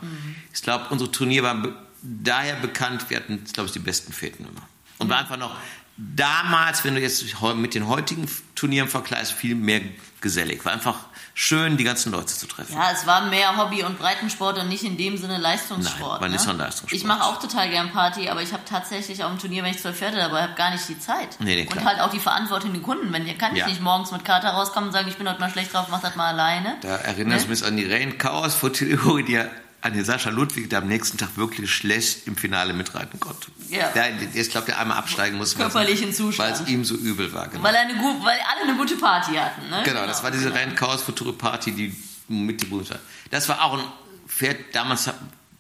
[0.55, 1.57] Ich glaube, unser Turnier war
[2.05, 4.63] daher bekannt, wir hatten, glaube ich, die besten Fäden immer.
[4.99, 5.57] Und war einfach noch
[5.97, 7.25] damals, wenn du jetzt
[7.57, 9.81] mit den heutigen Turnieren vergleichst, viel mehr
[10.21, 10.65] gesellig.
[10.65, 10.97] War einfach
[11.35, 12.75] schön, die ganzen Leute zu treffen.
[12.75, 16.13] Ja, es war mehr Hobby- und Breitensport und nicht in dem Sinne Leistungssport.
[16.13, 16.45] Nein, war nicht ne?
[16.45, 16.93] so ein Leistungssport.
[16.93, 19.81] Ich mache auch total gern Party, aber ich habe tatsächlich auf dem Turnier, wenn ich
[19.81, 21.37] zwölf Pferde dabei habe, gar nicht die Zeit.
[21.41, 21.85] Nee, nee, und klar.
[21.85, 23.13] halt auch die Verantwortung den Kunden.
[23.13, 23.67] Wenn kann ich Ja.
[23.67, 26.15] nicht morgens mit Kater rauskommen und sagen, ich bin heute mal schlecht drauf, mach das
[26.15, 26.77] mal alleine.
[26.83, 29.51] Da erinnerst du mich an die Rain Chaos Fotologie, die an
[29.91, 33.49] den Sascha Ludwig, der am nächsten Tag wirklich schlecht im Finale mitreiten konnte.
[33.69, 33.89] Ja.
[33.91, 36.39] Der, ich glaube, der einmal absteigen musste, Körperlichen Zustand.
[36.39, 37.49] weil es ihm so übel war.
[37.49, 39.69] Genau, Weil, eine weil alle eine gute Party hatten.
[39.69, 39.83] Ne?
[39.85, 40.57] genau das war diese genau.
[40.57, 41.97] Rain Chaos Fotologie Party, die
[42.29, 43.01] mit die Bundeswehr.
[43.31, 43.85] Das war auch ein
[44.27, 45.11] Pferd, damals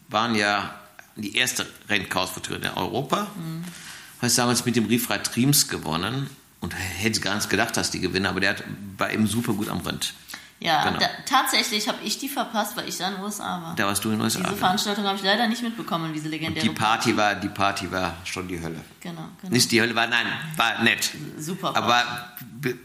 [0.08, 0.74] waren ja
[1.16, 3.28] die erste Rain Chaos Fotologie in Europa.
[3.36, 3.64] Mhm.
[4.22, 6.30] Hat damals mit dem Riefrei Triems gewonnen.
[6.60, 8.64] Und hätte gar nicht gedacht, dass die gewinnen, aber der hat,
[8.96, 10.14] war eben super gut am Rind.
[10.60, 10.98] Ja, Genau.
[11.00, 13.74] da, tatsächlich habe ich die verpasst, weil ich da in den USA war.
[13.76, 14.40] Da warst du in den USA.
[14.40, 18.14] Diese Veranstaltung habe ich leider nicht mitbekommen, diese legendäre Die Party war, die Party war
[18.24, 18.80] schon die Hölle.
[19.00, 19.52] Genau, genau.
[19.52, 21.10] Nicht die Hölle, war nein, war nett.
[21.38, 21.76] Super.
[21.76, 22.02] Aber
[22.40, 22.78] be-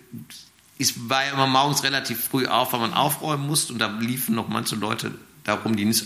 [0.78, 4.36] es war ja immer morgens relativ früh auf, weil man aufräumen musste und da liefen
[4.36, 6.06] noch manche Leute darum, die nicht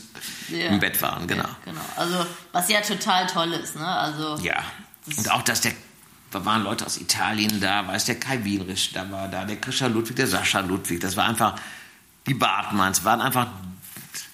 [0.50, 0.68] Ja.
[0.68, 1.44] im Bett waren, genau.
[1.44, 1.82] Ja, genau.
[1.96, 3.88] Also, was ja total toll ist, ne?
[3.88, 4.64] Also, Ja.
[5.18, 5.74] Und auch, dass der,
[6.34, 9.94] da waren Leute aus Italien da, weiß der Kai Wienrich, da war da, der Christian
[9.94, 11.56] Ludwig, der Sascha Ludwig, das war einfach,
[12.28, 13.48] die Bartmanns waren einfach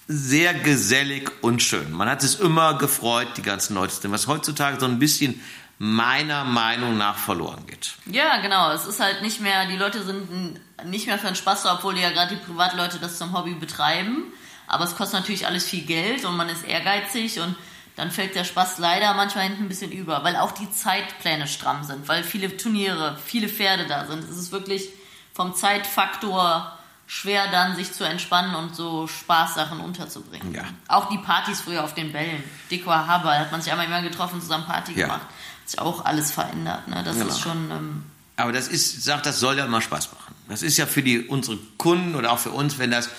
[0.08, 1.92] sehr gesellig und schön.
[1.92, 5.40] Man hat es immer gefreut, die ganzen Leute zu sehen, was heutzutage so ein bisschen
[5.78, 7.94] meiner Meinung nach verloren geht.
[8.06, 8.70] ja, genau.
[8.72, 12.10] Es ist halt nicht mehr, die Leute sind nicht mehr für den Spaß obwohl ja
[12.10, 14.24] gerade die Privatleute das zum Hobby betreiben.
[14.66, 17.56] Aber es kostet natürlich alles viel Geld und man ist ehrgeizig und
[18.00, 21.84] dann fällt der Spaß leider manchmal hinten ein bisschen über, weil auch die Zeitpläne stramm
[21.84, 24.24] sind, weil viele Turniere, viele Pferde da sind.
[24.24, 24.88] Es ist wirklich
[25.34, 30.54] vom Zeitfaktor schwer dann sich zu entspannen und so Spaßsachen unterzubringen.
[30.54, 30.64] Ja.
[30.88, 32.42] Auch die Partys früher auf den Bällen.
[32.70, 35.06] Dekor Haber, hat man sich einmal immer getroffen, zusammen Party Ja.
[35.06, 35.22] gemacht.
[35.22, 36.88] Hat sich auch alles verändert.
[36.88, 37.02] Ne?
[37.04, 37.28] Das Genau.
[37.28, 37.70] ist schon.
[37.70, 38.04] Ähm,
[38.36, 40.34] Aber das ist, ich sag, das soll ja immer Spaß machen.
[40.48, 43.10] Das ist ja für die, unsere Kunden oder auch für uns, wenn das,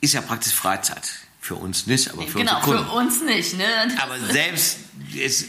[0.00, 1.10] ist ja praktisch Freizeit.
[1.48, 3.06] Für uns nicht, aber für genau, unsere für Kunden.
[3.08, 3.56] uns nicht.
[3.56, 3.64] Ne?
[3.88, 4.76] Das Aber ist- selbst,
[5.16, 5.44] es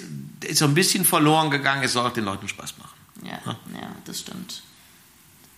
[0.46, 2.98] ist so ein bisschen verloren gegangen, es soll auch den Leuten Spaß machen.
[3.24, 4.62] Ja, ja, das stimmt.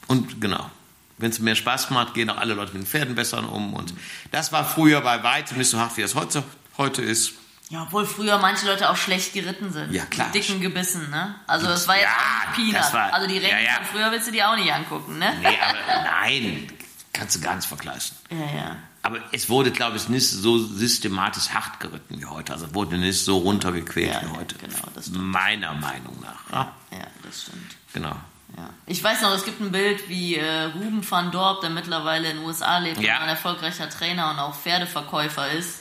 [0.08, 0.72] Und genau,
[1.20, 3.76] wenn es mehr Spaß macht, gehen auch alle Leute mit den Pferden besser um.
[3.76, 3.94] Und
[4.32, 6.44] das war früher bei weitem nicht so hart, wie es heute,
[6.78, 7.34] heute ist.
[7.70, 9.94] Ja, obwohl früher manche Leute auch schlecht geritten sind.
[9.94, 10.26] Ja, klar.
[10.34, 11.36] Mit dicken Gebissen, ne?
[11.46, 12.10] Also es war jetzt Ja,
[12.52, 12.76] auch nicht Peanut.
[12.88, 13.74] das war- also die Rennen ja, ja.
[13.76, 15.34] von früher willst du dir auch nicht angucken, ne?
[15.40, 16.68] Nee, aber nein,
[17.14, 18.18] kannst du gar nicht vergleichen.
[18.32, 18.76] Ja, ja.
[19.04, 22.54] Aber es wurde, glaube ich, nicht so systematisch hart geritten wie heute.
[22.54, 24.56] Also wurde nicht so runtergequält Ja, wie heute.
[24.56, 25.24] genau, das stimmt.
[25.26, 26.52] Meiner Meinung nach.
[26.52, 27.76] Ja, Ja, das stimmt.
[27.94, 28.16] genau.
[28.58, 28.70] Ja.
[28.86, 32.38] Ich weiß noch, es gibt ein Bild, wie äh, Ruben van Dorp, der mittlerweile in
[32.38, 33.16] den USA lebt Ja.
[33.18, 35.80] und ein erfolgreicher Trainer und auch Pferdeverkäufer ist,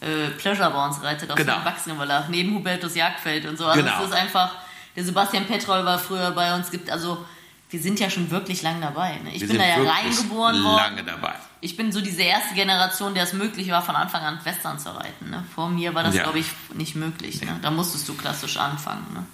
[0.00, 1.54] äh, Pleasure Bounce reitet auf Genau.
[1.54, 3.66] dem Erwachsenenverlag, neben Hubertus Jagdfeld und so.
[3.66, 4.00] Also Genau.
[4.02, 4.54] es ist einfach,
[4.94, 7.24] der Sebastian Petrol war früher bei uns, gibt also,
[7.74, 9.18] wir sind ja schon wirklich lang dabei.
[9.24, 9.34] Ne?
[9.34, 10.76] Ich Wir bin da ja reingeboren worden.
[10.76, 11.34] lange dabei.
[11.60, 14.90] Ich bin so diese erste Generation, der es möglich war, von Anfang an Western zu
[14.96, 15.30] reiten.
[15.30, 15.44] Ne?
[15.56, 16.22] Vor mir war das, Ja.
[16.22, 17.42] glaube ich, nicht möglich.
[17.42, 17.58] Ne?
[17.62, 19.04] Da musstest du klassisch anfangen.
[19.12, 19.26] Ne?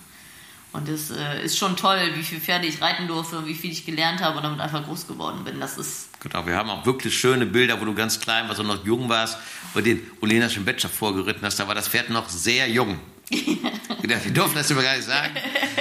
[0.73, 3.73] Und es äh, ist schon toll, wie viele Pferde ich reiten durfte und wie viel
[3.73, 5.61] ich gelernt habe und damit einfach groß geworden bin.
[5.61, 8.69] Das ist Genau, wir haben auch wirklich schöne Bilder, wo du ganz klein warst und
[8.69, 9.37] noch jung warst
[9.75, 11.59] und den Olenaschen Betscher vorgeritten hast.
[11.61, 12.99] Da war das Pferd noch sehr jung.
[14.03, 15.35] Wir dürfen das immer gar nicht sagen.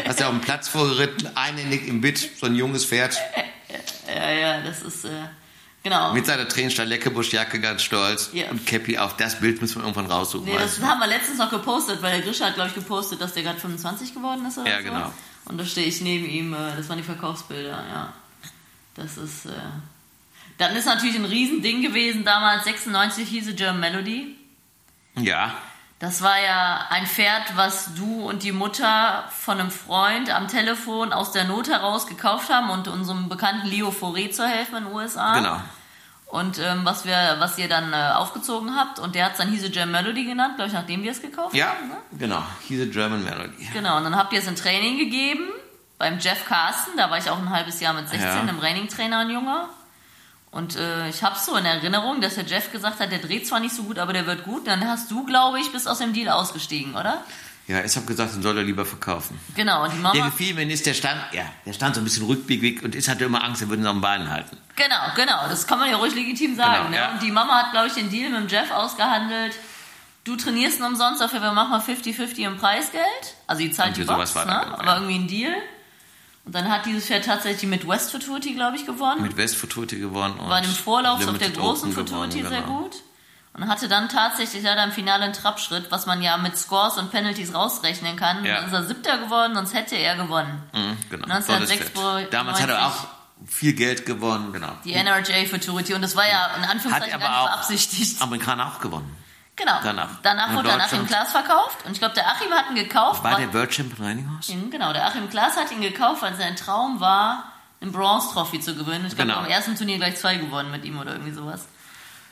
[0.07, 3.17] Hast ja auf dem Platz vorgeritten, einhändig im Bit, so ein junges Pferd
[4.07, 5.09] ja, ja, das ist äh,
[5.83, 6.13] genau.
[6.13, 8.49] mit seiner Tränenstahl Leckebuschjacke ganz stolz Ja.
[8.49, 9.17] und Cappy auf.
[9.17, 10.45] Das Bild müssen wir irgendwann raussuchen.
[10.45, 13.33] Nee, das haben wir letztens noch gepostet, weil der Grisha hat, glaube ich, gepostet, dass
[13.33, 14.83] der gerade 25 geworden ist oder Ja, so.
[14.83, 15.13] genau.
[15.45, 18.13] Und da stehe ich neben ihm, äh, das waren die Verkaufsbilder, ja.
[18.95, 19.51] Das ist, äh
[20.57, 24.35] Dann ist natürlich ein Riesending gewesen, damals 96 hieße German Melody.
[25.17, 25.53] ja,
[25.99, 31.11] Das war ja ein Pferd, was du und die Mutter von einem Freund am Telefon
[31.11, 34.93] aus der Not heraus gekauft haben und unserem bekannten Leo Fauré zu helfen in den
[34.93, 35.33] USA.
[35.33, 35.59] genau.
[36.27, 39.49] Und ähm, was wir, was ihr dann äh, aufgezogen habt und der hat es dann
[39.49, 41.87] Hise Jam Melody genannt, glaube ich, nachdem wir es gekauft Ja, haben.
[41.89, 41.97] Ne?
[42.19, 42.43] genau.
[42.67, 43.67] He's a German Melody.
[43.73, 45.49] Genau, und dann habt ihr es in Training gegeben
[45.97, 48.39] beim Jeff Carsten, da war ich auch ein halbes Jahr mit 16 Ja.
[48.41, 49.69] im Training-Trainer ein Junger.
[50.51, 53.59] Und äh, ich habe so in Erinnerung, dass der Jeff gesagt hat, der dreht zwar
[53.59, 54.67] nicht so gut, aber der wird gut.
[54.67, 57.23] Dann hast du, glaube ich, bist aus dem Deal ausgestiegen, oder?
[57.67, 59.39] Ja, ich habe gesagt, den soll er lieber verkaufen.
[59.55, 60.25] Genau, und die Der Mama.
[60.25, 63.25] gefiel mir nicht, der stand, ja, der stand so ein bisschen rückbiegig und ich hatte
[63.25, 64.57] immer Angst, er würde ihn am Bein halten.
[64.75, 66.85] Genau, genau, das kann man ja ruhig legitim sagen.
[66.85, 66.95] Genau, ne?
[66.95, 67.11] ja.
[67.11, 69.53] Und die Mama hat, glaube ich, den Deal mit dem Jeff ausgehandelt.
[70.23, 73.03] Du trainierst ihn umsonst, dafür wir machen mal 50-50 im Preisgeld.
[73.45, 74.43] Also die zahlt die Box, ne?
[74.45, 74.95] aber ja.
[74.95, 75.53] irgendwie ein Deal.
[76.49, 79.21] Und dann hat dieses Pferd tatsächlich mit West Futurity, glaube ich, gewonnen.
[79.21, 80.39] Mit West Futurity gewonnen.
[80.39, 82.79] und war im Vorlauf auf der großen Open Futurity gewonnen, sehr genau.
[82.79, 82.95] gut.
[83.53, 87.11] Und hatte dann tatsächlich leider im Finale einen Trabschritt, was man ja mit Scores und
[87.11, 88.43] Penalties rausrechnen kann.
[88.43, 88.61] Ja.
[88.61, 90.63] Dann ist er Siebter geworden, sonst hätte er gewonnen.
[90.73, 91.25] Mhm, genau.
[91.25, 92.33] 1996 Tolles Pferd.
[92.33, 93.07] Damals hat er auch
[93.45, 94.71] viel Geld gewonnen, genau.
[94.85, 95.93] Die NRJ Futurity.
[95.93, 98.21] Und das war ja in Hat Anführungszeichen aber gar nicht auch beabsichtigt.
[98.23, 99.15] Amerikaner auch gewonnen.
[99.59, 99.79] Genau.
[99.83, 100.09] Danach.
[100.23, 101.77] Danach wurde Achim Deutschland- Klaas verkauft.
[101.85, 103.23] Und ich glaube, der Achim hat ihn gekauft.
[103.23, 104.47] War der World Champion Reininghaus?
[104.71, 107.43] Genau, der Achim Klaas hat ihn gekauft, weil sein Traum war,
[107.81, 109.05] einen Bronze-Trophy zu gewinnen.
[109.07, 109.41] Ich glaube, Genau.
[109.43, 111.67] am ersten Turnier gleich zwei gewonnen mit ihm oder irgendwie sowas.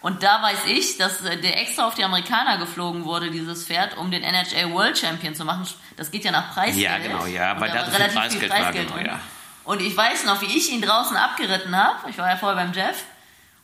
[0.01, 3.97] Und da weiß ich, dass äh, der extra auf die Amerikaner geflogen wurde, dieses Pferd,
[3.97, 5.67] um den NHA World Champion zu machen.
[5.97, 6.77] Das geht ja nach Preisgeld.
[6.85, 9.19] Ja, genau, ja, weil da war so viel relativ Preisgeld war, genau, ja.
[9.63, 12.09] Und ich weiß noch, wie ich ihn draußen abgeritten habe.
[12.09, 13.03] Ich war ja vorher beim Jeff.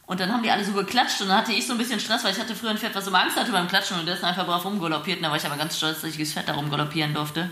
[0.06, 2.24] Und dann haben die alle so geklatscht und dann hatte ich so ein bisschen Stress,
[2.24, 4.24] weil ich hatte früher ein Pferd, was immer Angst hatte beim Klatschen und der ist
[4.24, 5.18] einfach brav rumgaloppiert.
[5.18, 7.50] Und da war ich aber ganz stolz, dass ich das Pferd da rumgaloppieren durfte.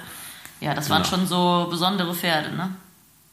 [0.59, 1.15] Ja, das waren Genau.
[1.15, 2.69] schon so besondere Pferde, ne?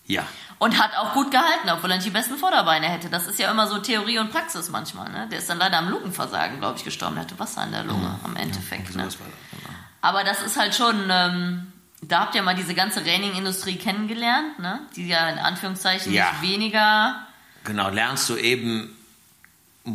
[0.06, 0.24] Ja.
[0.60, 3.10] Und hat auch gut gehalten, obwohl er nicht die besten Vorderbeine hätte.
[3.10, 5.28] Das ist ja immer so Theorie und Praxis manchmal, ne?
[5.30, 7.16] Der ist dann leider am Lungenversagen, glaube ich, gestorben.
[7.16, 8.98] Der hatte Wasser in der Lunge am Endeffekt, ne?
[8.98, 9.74] War das, genau.
[10.00, 14.80] Aber das ist halt schon, ähm, da habt ihr mal diese ganze Reining-Industrie kennengelernt, ne?
[14.96, 16.30] Die ja in Anführungszeichen Ja.
[16.32, 17.16] nicht weniger
[17.64, 18.96] Genau, lernst du eben,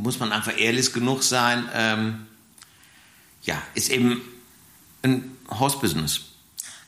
[0.02, 2.28] muss man einfach ehrlich genug sein, ähm,
[3.44, 4.22] ja, ist eben
[5.04, 6.22] ein Horse-Business.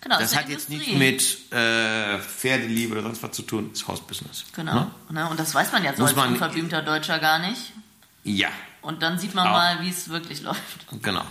[0.02, 0.96] Genau, Das hat eine jetzt Industrie.
[0.98, 4.46] nichts mit äh, Pferdeliebe oder sonst was zu tun, ist Horse-Business.
[4.54, 4.74] Genau.
[4.76, 4.92] Ne?
[5.12, 5.30] Ne?
[5.30, 7.74] Und das weiß man ja so Muss als man- unverblümter Deutscher gar nicht.
[8.24, 8.50] Ja,
[8.82, 9.52] Und dann sieht man Auch.
[9.52, 10.86] mal, wie es wirklich läuft.
[11.02, 11.26] genau.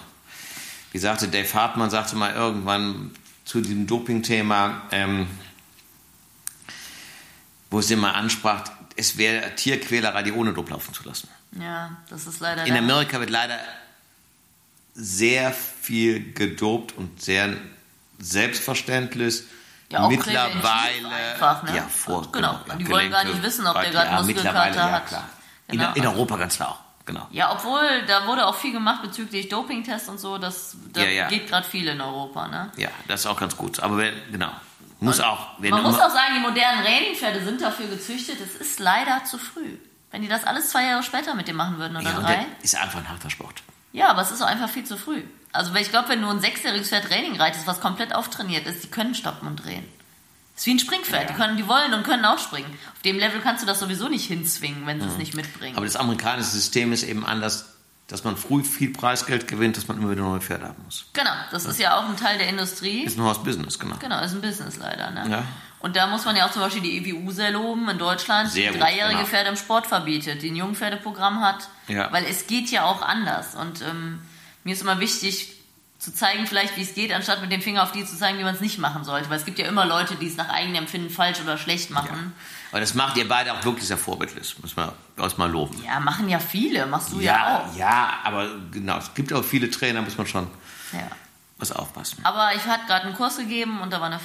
[0.93, 3.11] Wie sagte Dave Hartmann, sagte mal irgendwann
[3.45, 5.27] zu diesem Doping-Thema, ähm,
[7.71, 8.65] wo es immer ansprach,
[8.97, 11.29] es wäre Tierquälerei, die ohne Dop laufen zu lassen.
[11.61, 12.65] Ja, das ist leider.
[12.67, 13.59] In Amerika wird leider
[14.95, 17.57] sehr viel gedopt und sehr
[18.19, 19.43] selbstverständlich.
[19.91, 21.77] Ja, auch mittlerweile, einfach, ne?
[21.77, 24.25] ja, vor, Genau, ja, die wollen gar nicht wissen, ob der ja, gerade Muskelkater
[24.65, 25.07] mittlerweile, ja, hat.
[25.07, 25.29] klar.
[25.69, 27.29] Genau, in, in also- Europa ganz klar auch, genau.
[27.31, 31.29] Ja, obwohl, da wurde auch viel gemacht bezüglich Dopingtests und so, das, da Ja, ja.
[31.29, 32.73] geht gerade viel in Europa, ne?
[32.77, 33.79] Ja, das ist auch ganz gut.
[33.81, 34.51] Aber wenn, genau,
[35.01, 35.49] muss auch.
[35.59, 39.39] Wenn Man muss auch sagen, die modernen Trainingpferde sind dafür gezüchtet, es ist leider zu
[39.39, 39.77] früh.
[40.15, 42.47] Wenn die das alles zwei Jahre später mit dir machen würden oder ja, drei.
[42.63, 43.65] ist einfach ein harter Sport.
[43.91, 45.25] Ja, aber es ist auch einfach viel zu früh.
[45.51, 48.85] Also weil ich glaube, wenn du ein sechsjähriges Pferd Training reitest, was komplett auftrainiert ist,
[48.85, 49.85] die können stoppen und drehen.
[50.55, 51.31] Das ist wie ein Springpferd.
[51.31, 52.79] Die, können, die wollen und können auch springen.
[52.93, 55.77] Auf dem Level kannst du das sowieso nicht hinzwingen, wenn sie es nicht mitbringen.
[55.77, 57.75] Aber das amerikanische System ist eben anders,
[58.07, 61.07] dass man früh viel Preisgeld gewinnt, dass man immer wieder neue Pferde haben muss.
[61.13, 63.03] genau, das ist ja auch ein Teil der Industrie.
[63.03, 63.97] Ist ein Horse-Business, genau.
[63.97, 65.11] Genau, ist ein Business leider.
[65.11, 65.29] Ne?
[65.29, 65.45] Ja.
[65.85, 68.73] Und da muss man ja auch zum Beispiel die EWU sehr loben in Deutschland, Sehr
[68.73, 69.29] die dreijährige genau.
[69.29, 72.11] Pferde im Sport verbietet, die ein Jungpferdeprogramm hat, Ja.
[72.11, 73.55] weil es geht ja auch anders.
[73.55, 74.23] Und ähm,
[74.65, 75.53] mir ist immer wichtig
[75.99, 78.45] zu zeigen, vielleicht wie es geht, anstatt mit dem Finger auf die zu zeigen, wie
[78.45, 79.29] man es nicht machen sollte.
[79.29, 82.33] Weil es gibt ja immer Leute, die es nach eigenem Empfinden falsch oder schlecht machen.
[82.71, 85.83] Aber das macht ihr beide auch wirklich sehr vorbildlich, muss man erstmal loben.
[85.85, 87.77] Ja, machen ja viele, machst du ja, auch.
[87.77, 90.47] Ja, aber genau, es gibt auch viele Trainer, muss man schon
[90.93, 91.09] Ja.
[91.59, 92.21] was aufpassen.
[92.25, 94.19] Aber ich hatte gerade einen Kurs gegeben und da war eine.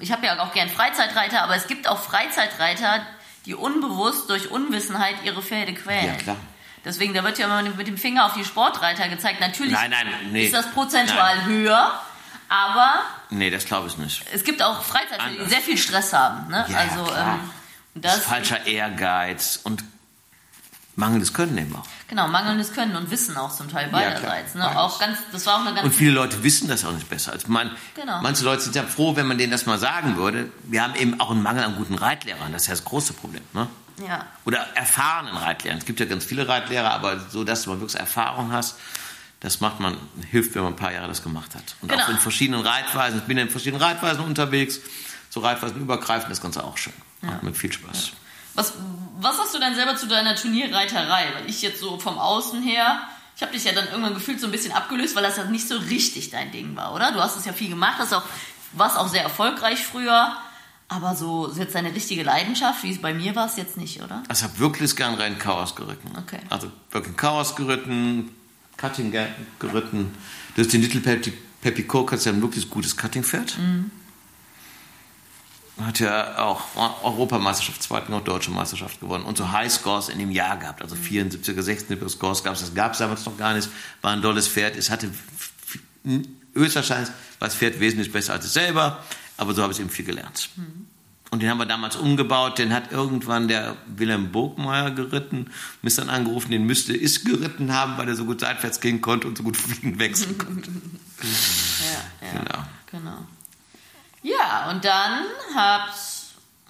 [0.00, 3.06] Ich habe ja auch gern Freizeitreiter, aber es gibt auch Freizeitreiter,
[3.46, 6.06] die unbewusst durch Unwissenheit ihre Pferde quälen.
[6.06, 6.36] Ja, klar.
[6.84, 9.40] Deswegen, da wird ja immer mit dem Finger auf die Sportreiter gezeigt.
[9.40, 10.46] Natürlich Nein, nein, nee.
[10.46, 12.00] ist das prozentual höher,
[12.48, 12.94] aber
[13.30, 14.24] Nee, das glaube ich nicht.
[14.32, 16.48] es gibt auch Freizeitreiter, die sehr viel Stress haben.
[16.50, 16.66] Ne?
[16.68, 17.34] Ja, also klar.
[17.34, 17.50] ähm,
[17.94, 19.84] Das das falscher Ehrgeiz und
[20.96, 21.86] mangelndes Können eben auch.
[22.12, 24.54] Genau mangelndes Können und Wissen auch zum Teil beiderseits.
[24.54, 24.60] ne?
[24.62, 24.76] beides.
[24.76, 27.32] Auch ganz, das war auch eine ganz Und viele Leute wissen das auch nicht besser.
[27.32, 28.20] Also man, Genau.
[28.20, 30.50] Manche Leute sind ja froh, wenn man denen das mal sagen würde.
[30.64, 32.52] Wir haben eben auch einen Mangel an guten Reitlehrern.
[32.52, 33.42] Das ist ja das große Problem.
[33.54, 33.66] Ne?
[34.06, 34.26] ja.
[34.44, 35.78] Oder erfahrenen Reitlehrern.
[35.78, 38.76] Es gibt ja ganz viele Reitlehrer, aber so, dass du mal wirklich Erfahrung hast,
[39.40, 39.96] das macht man,
[40.30, 41.74] hilft, wenn man ein paar Jahre das gemacht hat.
[41.80, 42.04] Und Genau.
[42.04, 43.18] auch in verschiedenen Reitweisen.
[43.20, 44.80] Ich bin in verschiedenen Reitweisen unterwegs.
[45.30, 46.92] So Reitweisen übergreifend, das Ganze auch schön.
[47.22, 48.12] Macht mir viel Spaß.
[48.54, 48.74] Was,
[49.20, 51.26] was hast du denn selber zu deiner Turnierreiterei?
[51.34, 53.00] Weil ich jetzt so vom Außen her,
[53.36, 55.66] ich habe dich ja dann irgendwann gefühlt so ein bisschen abgelöst, weil das ja nicht
[55.66, 57.12] so richtig dein Ding war, oder?
[57.12, 58.22] Du hast es ja viel gemacht, hast auch,
[58.72, 60.36] warst auch sehr erfolgreich früher,
[60.88, 64.22] aber so jetzt deine richtige Leidenschaft, wie es bei mir war, es jetzt nicht, oder?
[64.28, 66.10] Also ich habe wirklich gern Rennen Chaos geritten.
[66.18, 66.40] Okay.
[66.50, 68.30] Also wirklich Chaos geritten,
[68.76, 70.14] Cutting ge- geritten.
[70.56, 73.56] Das ist den Little Peppy, Peppy Coke, das ist ja ein wirklich gutes Cutting-Pferd.
[75.80, 76.62] Hat ja auch
[77.02, 80.82] Europameisterschaft, zweite noch deutsche Meisterschaft gewonnen und so High Scores in dem Jahr gehabt.
[80.82, 82.60] Also 74er, 76er Scores gab es.
[82.60, 83.68] Das gab es damals noch gar nicht.
[84.02, 84.76] War ein tolles Pferd.
[84.76, 85.10] Es hatte
[86.54, 87.08] höchstwahrscheinlich
[87.38, 89.02] war das Pferd wesentlich besser als es selber,
[89.36, 90.50] aber so habe ich eben viel gelernt.
[91.30, 92.58] Und den haben wir damals umgebaut.
[92.58, 95.50] Den hat irgendwann der Wilhelm Burgmeier geritten.
[95.82, 99.26] Ist dann angerufen, den müsste ich geritten haben, weil er so gut seitwärts gehen konnte
[99.28, 100.70] und so gut fliegen wechseln konnte.
[101.22, 102.32] Ja, ja.
[102.40, 102.64] Genau.
[102.90, 103.26] Genau.
[104.22, 105.24] Ja, und dann
[105.56, 105.94] habt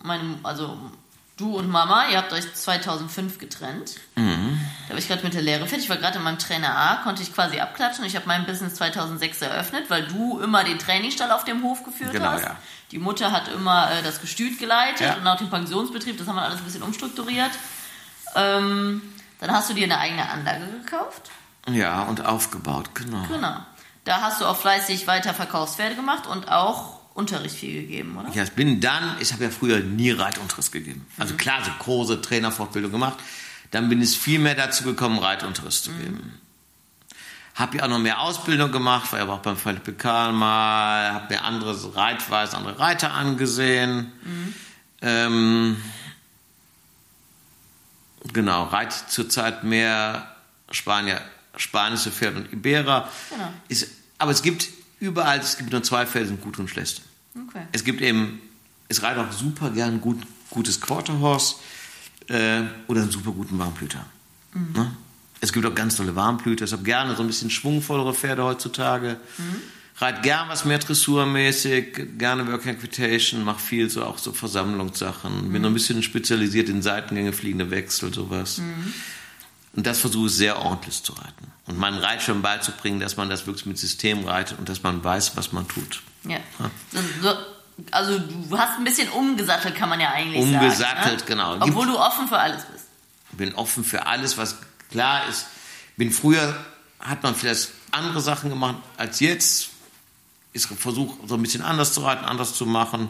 [0.02, 0.76] meine, also
[1.36, 3.96] du und Mama, ihr habt euch 2005 getrennt.
[4.16, 4.60] Mhm.
[4.88, 5.84] Da war ich gerade mit der Lehre fertig.
[5.84, 8.04] Ich war gerade in meinem Trainer A, konnte ich quasi abklatschen.
[8.04, 12.12] Ich habe mein Business 2006 eröffnet, weil du immer den Trainingsstall auf dem Hof geführt
[12.12, 12.44] Genau, hast.
[12.44, 12.56] ja.
[12.90, 15.14] Die Mutter hat immer äh, das Gestüt geleitet Ja.
[15.16, 16.18] und auch den Pensionsbetrieb.
[16.18, 17.52] Das haben wir alles ein bisschen umstrukturiert.
[18.34, 19.02] Ähm,
[19.40, 21.30] dann hast du dir eine eigene Anlage gekauft.
[21.68, 23.22] Ja, und aufgebaut, genau.
[23.28, 23.56] Genau.
[24.04, 28.30] Da hast du auch fleißig weiter Verkaufspferde gemacht und auch Unterricht viel gegeben, oder?
[28.30, 31.06] Ja, ich bin dann, ich habe ja früher nie Reitunterricht gegeben.
[31.18, 33.18] Also klar, so Kurse, Trainerfortbildung gemacht.
[33.70, 36.38] Dann bin ich viel mehr dazu gekommen, Reitunterricht zu geben.
[37.54, 41.34] Habe ja auch noch mehr Ausbildung gemacht, war ja auch beim Philipp Karl mal, habe
[41.34, 44.10] mir andere Reitweisen, andere Reiter angesehen.
[45.02, 45.76] Ähm,
[48.32, 50.34] genau, reit zurzeit mehr
[50.70, 51.20] Spanier,
[51.56, 53.10] spanische Pferde und Iberer.
[53.28, 53.52] Genau.
[53.68, 54.68] Ist, aber es gibt
[55.02, 57.02] überall, es gibt nur zwei sind gut und schlecht.
[57.48, 57.66] Okay.
[57.72, 58.40] Es gibt eben,
[58.88, 60.18] es reitet auch super gern gut,
[60.50, 61.56] gutes Quarterhorse
[62.28, 64.04] äh, oder einen super guten Warmblüter.
[64.54, 64.94] Ne?
[65.40, 66.66] Es gibt auch ganz tolle Warmblüter.
[66.66, 69.16] Ich habe gerne so ein bisschen schwungvollere Pferde heutzutage.
[69.96, 75.52] Reit gern was mehr dressurmäßig, gerne Work Equitation, mach viel so auch so Versammlungssachen.
[75.52, 78.60] Bin noch ein bisschen spezialisiert in Seitengänge, fliegende Wechsel, sowas.
[79.74, 81.50] Und das versuche ich sehr ordentlich zu reiten.
[81.66, 85.36] Und meinen Reitschirm beizubringen, dass man das wirklich mit System reitet und dass man weiß,
[85.36, 86.02] was man tut.
[86.24, 86.38] Ja.
[87.22, 87.34] So-
[87.90, 90.56] Also du hast ein bisschen umgesattelt, kann man ja eigentlich sagen.
[90.64, 91.24] Umgesattelt, ne?
[91.26, 91.56] genau.
[91.60, 92.84] Obwohl du offen für alles bist.
[93.32, 94.56] bin offen für alles, was
[94.90, 95.46] klar ist.
[95.96, 96.54] Bin früher
[97.00, 99.70] hat man vielleicht andere Sachen gemacht als jetzt.
[100.52, 103.08] Ich versuche so ein bisschen anders zu reiten, anders zu machen.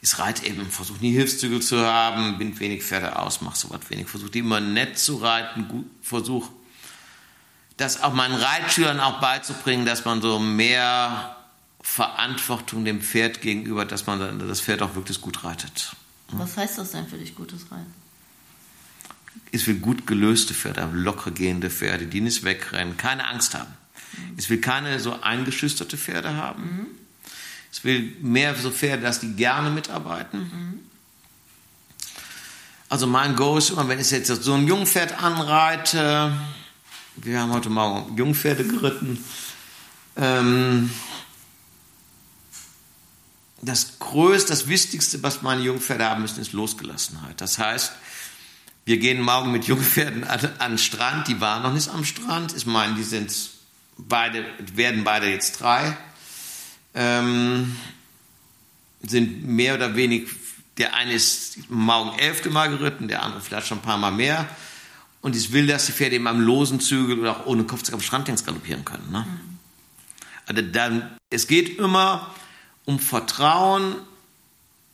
[0.00, 4.06] Ich reite eben, versuche nie Hilfszügel zu haben, bin wenig Pferde aus, mache sowas wenig,
[4.06, 6.50] versuche die immer nett zu reiten, gut, versuche
[7.76, 11.36] das auch meinen Reitschülern auch beizubringen, dass man so mehr
[11.80, 15.96] Verantwortung dem Pferd gegenüber, dass man das Pferd auch wirklich gut reitet.
[16.32, 17.94] Was heißt das denn für dich, gutes Reiten?
[19.50, 23.72] Ich will gut gelöste Pferde, locker gehende Pferde, die nicht wegrennen, keine Angst haben.
[24.36, 26.86] Ich will keine so eingeschüchterte Pferde haben.
[27.72, 30.88] Ich will mehr so Pferde, dass die gerne mitarbeiten.
[32.88, 36.32] Also mein Go ist immer, wenn ich jetzt so ein Jungpferd anreite,
[37.16, 39.22] wir haben heute Morgen Jungpferde geritten,
[40.16, 40.90] ähm,
[43.60, 47.40] das Größte, das Wichtigste, was meine Jungpferde haben müssen, ist Losgelassenheit.
[47.40, 47.92] Das heißt,
[48.84, 51.28] wir gehen morgen mit Jungpferden an, an den Strand.
[51.28, 52.56] Die waren noch nicht am Strand.
[52.56, 53.34] Ich meine, die sind
[53.98, 55.96] beide, werden beide jetzt drei.
[57.00, 57.76] Ähm,
[59.02, 60.28] sind mehr oder weniger,
[60.78, 64.48] der eine ist morgen elfte Mal geritten, der andere vielleicht schon ein paar Mal mehr.
[65.20, 68.00] Und ich will, dass die Pferde eben am losen Zügel oder auch ohne Kopfzeug am
[68.00, 69.12] Strand längst galoppieren können.
[69.12, 69.26] Ne?
[70.46, 72.34] Also dann, es geht immer
[72.84, 73.94] um Vertrauen,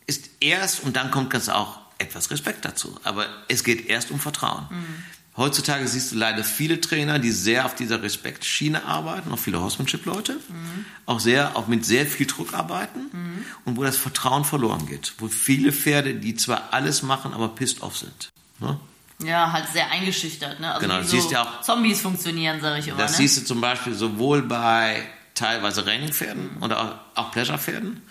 [0.05, 2.99] ist erst und dann kommt ganz auch etwas Respekt dazu.
[3.03, 4.67] Aber es geht erst um Vertrauen.
[4.69, 5.03] Mhm.
[5.37, 10.33] Heutzutage siehst du leider viele Trainer, die sehr auf dieser Respektschiene arbeiten, auch viele Horsemanship-Leute,
[10.33, 10.85] mhm.
[11.05, 13.45] auch sehr, auch mit sehr viel Druck arbeiten mhm.
[13.65, 15.13] und wo das Vertrauen verloren geht.
[15.17, 18.31] Wo viele Pferde, die zwar alles machen, aber pissed off sind.
[18.59, 18.79] Ne?
[19.23, 20.61] Ja, halt sehr eingeschüchtert.
[20.61, 20.73] Ne?
[20.73, 22.97] Also genau, wie so siehst ja auch, Zombies funktionieren, sage ich immer.
[22.97, 23.17] Das ne?
[23.17, 26.63] siehst du zum Beispiel sowohl bei teilweise Raining-Pferden mhm.
[26.63, 26.81] oder
[27.15, 28.01] auch, auch Pleasure-Pferden,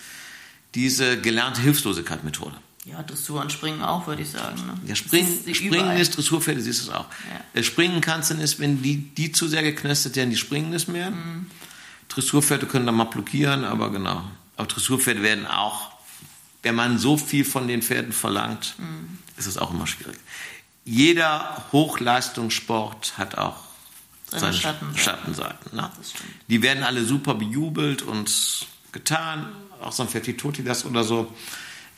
[0.74, 2.56] diese gelernte Hilflosigkeit-Methode.
[2.84, 4.56] Ja, Dressur und Springen auch, würde ich sagen.
[4.66, 4.74] Ne?
[4.86, 7.06] Ja, Springen, ist, Springen ist Dressurpferde, siehst du es auch.
[7.54, 7.60] Ja.
[7.60, 10.88] Äh, springen kannst du nicht, wenn die, die zu sehr geknöstet werden, die springen nicht
[10.88, 11.10] mehr.
[11.10, 11.46] Mhm.
[12.08, 14.22] Dressurpferde können da mal blockieren, aber genau.
[14.56, 15.92] Aber Dressurpferde werden auch,
[16.62, 19.18] wenn man so viel von den Pferden verlangt, mhm.
[19.38, 20.18] ist es auch immer schwierig.
[20.84, 23.56] Jeder Hochleistungssport hat auch
[24.26, 24.98] seine Schattenseiten.
[24.98, 25.90] Schattenseiten ne?
[26.48, 28.30] Die werden alle super bejubelt und
[28.92, 31.32] getan, auch so ein Fertitotilas oder so.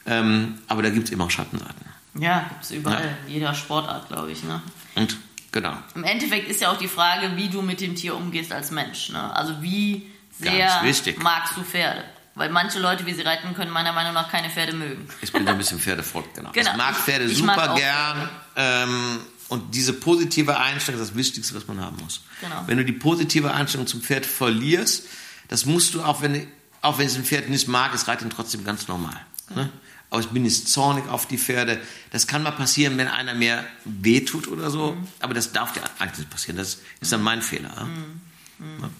[0.06, 1.86] Ähm, aber da gibt es immer auch Schattenseiten.
[2.18, 3.26] Ja, gibt es überall, ja.
[3.26, 4.42] in jeder Sportart, glaube ich.
[4.42, 4.62] Ne?
[4.94, 5.16] Und
[5.52, 5.76] genau.
[5.94, 9.10] Im Endeffekt ist ja auch die Frage, wie du mit dem Tier umgehst als Mensch.
[9.10, 9.34] Ne?
[9.34, 10.82] Also wie sehr
[11.18, 12.04] magst du Pferde?
[12.34, 15.08] Weil manche Leute, wie sie reiten können, meiner Meinung nach keine Pferde mögen.
[15.22, 16.50] Ich bin ein bisschen Pferdefolk, genau.
[16.52, 16.70] genau.
[16.70, 18.28] Ich mag Pferde ich, ich super mag gern.
[18.56, 22.20] Ähm, und diese positive Einstellung ist das Wichtigste, was man haben muss.
[22.42, 22.62] Genau.
[22.66, 25.04] Wenn du die positive Einstellung zum Pferd verlierst,
[25.48, 26.46] das musst du auch, wenn,
[26.82, 29.18] auch wenn es ein Pferd nicht mag, es reitet trotzdem ganz normal.
[29.48, 29.62] Genau.
[29.62, 29.72] Ne?
[30.10, 31.80] Aber ich bin jetzt zornig auf die Pferde.
[32.10, 35.08] Das kann mal passieren, wenn einer mir wehtut oder so, mhm.
[35.20, 36.56] aber das darf dir eigentlich nicht passieren.
[36.56, 37.84] Das ist dann mein Fehler.
[37.84, 38.20] Mhm.
[38.58, 38.82] Mhm.
[38.82, 38.90] Ja.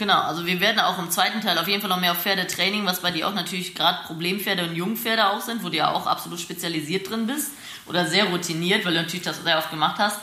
[0.00, 2.86] Genau, also wir werden auch im zweiten Teil auf jeden Fall noch mehr auf Pferdetraining,
[2.86, 6.06] was bei dir auch natürlich gerade Problempferde und Jungpferde auch sind, wo du ja auch
[6.06, 7.50] absolut spezialisiert drin bist
[7.84, 10.18] oder sehr routiniert, weil du natürlich das sehr oft gemacht hast.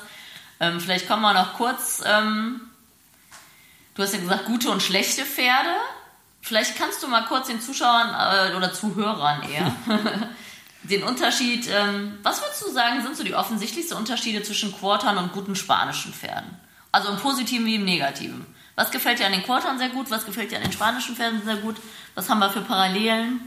[0.59, 2.01] Ähm, vielleicht kommen wir noch kurz.
[2.03, 2.61] Ähm,
[3.93, 5.69] du hast ja gesagt, gute und schlechte Pferde.
[6.47, 9.75] Vielleicht kannst du mal kurz den Zuschauern äh, oder Zuhörern eher
[10.83, 15.33] den Unterschied, ähm, was würdest du sagen, sind so die offensichtlichsten Unterschiede zwischen Quartern und
[15.33, 16.49] guten spanischen Pferden?
[16.93, 18.45] Also im Positiven wie im Negativen.
[18.75, 20.09] Was gefällt dir an den Quartern sehr gut?
[20.09, 21.75] Was gefällt dir an den spanischen Pferden sehr gut?
[22.15, 23.41] Was haben wir für Parallelen?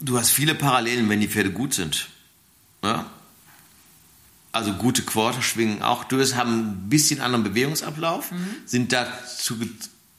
[0.00, 2.08] Du hast viele Parallelen, wenn die Pferde gut sind.
[2.82, 3.06] Ja?
[4.50, 8.56] Also gute Quarter schwingen auch durch, haben ein bisschen anderen Bewegungsablauf, mhm.
[8.64, 9.60] sind dazu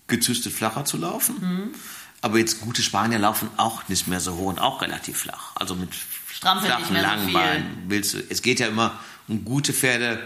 [0.08, 1.36] gezüchtet, flacher zu laufen.
[1.40, 1.74] Mhm.
[2.22, 5.52] Aber jetzt gute Spanier laufen auch nicht mehr so hoch und auch relativ flach.
[5.56, 5.90] Also mit
[6.34, 8.24] Strampel flachen, langen so Beinen willst du.
[8.30, 10.20] Es geht ja immer um gute Pferde.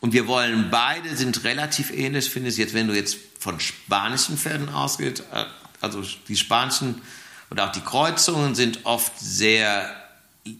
[0.00, 2.56] Und wir wollen beide sind relativ ähnlich, finde ich.
[2.56, 5.44] Jetzt, wenn du jetzt von spanischen Pferden ausgehst, äh,
[5.80, 7.00] also die spanischen
[7.50, 9.94] oder auch die Kreuzungen sind oft sehr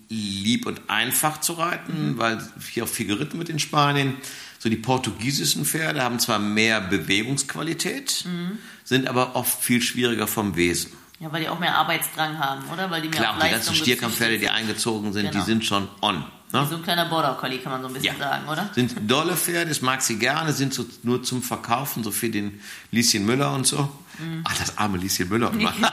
[0.08, 2.18] lieb und einfach zu reiten, mhm.
[2.18, 4.16] weil hier auch viel geritten mit den Spaniern.
[4.62, 8.58] So die portugiesischen Pferde haben zwar mehr Bewegungsqualität, mhm.
[8.84, 10.92] sind aber oft viel schwieriger vom Wesen.
[11.18, 12.90] Ja, weil die auch mehr Arbeitsdrang haben, oder?
[12.90, 15.38] Weil die mehr Klar, die ganzen Stierkampfpferde, die eingezogen sind, genau.
[15.38, 16.24] die sind schon on.
[16.52, 16.66] Ne?
[16.68, 18.22] So ein kleiner Border Collie kann man so ein bisschen ja.
[18.22, 18.68] sagen, oder?
[18.74, 22.60] Sind dolle Pferde, ich mag sie gerne, sind so nur zum Verkaufen, so für den
[22.90, 23.90] Lieschen Müller und so.
[24.18, 24.42] Mhm.
[24.44, 25.52] Ach, das arme Lieschen Müller.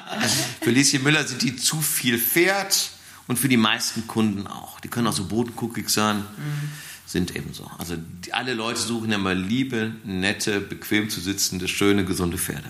[0.61, 2.89] für Lieschen Müller sind die zu viel Pferd
[3.27, 4.81] und für die meisten Kunden auch.
[4.81, 6.17] Die können auch so bodenguckig sein.
[6.17, 6.71] Mhm
[7.07, 7.71] sind eben so.
[7.79, 12.69] Also die, alle Leute suchen ja mal liebe, nette, bequem zu sitzende, schöne, gesunde Pferde.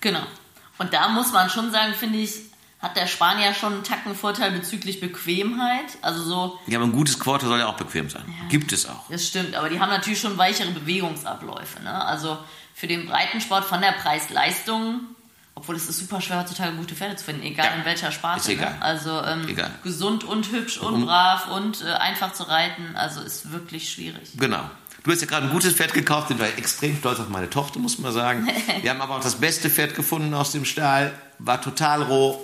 [0.00, 0.22] Genau.
[0.78, 2.34] Und da muss man schon sagen, finde ich,
[2.80, 5.98] hat der Spanier schon einen Tackenvorteil bezüglich Bequemheit.
[6.02, 6.60] Also so.
[6.66, 8.22] Ja, aber ein gutes Quarter soll ja auch bequem sein.
[8.26, 9.08] Ja, Gibt es auch.
[9.10, 11.82] Das stimmt, aber die haben natürlich schon weichere Bewegungsabläufe.
[11.82, 12.04] Ne?
[12.04, 12.38] Also
[12.74, 15.00] für den Breitensport von der Preis-Leistung
[15.54, 18.40] obwohl es ist super schwer heutzutage gute Pferde zu finden, egal ja, in welcher Sparte.
[18.40, 18.72] Ist egal.
[18.72, 18.82] Ne?
[18.82, 19.70] Also ähm, egal.
[19.82, 24.32] gesund und hübsch und um, brav und äh, einfach zu reiten, also ist wirklich schwierig.
[24.36, 24.68] Genau.
[25.04, 27.78] Du hast ja gerade ein gutes Pferd gekauft, sind wir extrem stolz auf meine Tochter,
[27.78, 28.48] muss man sagen.
[28.80, 32.40] wir haben aber auch das beste Pferd gefunden aus dem Stall, war total roh.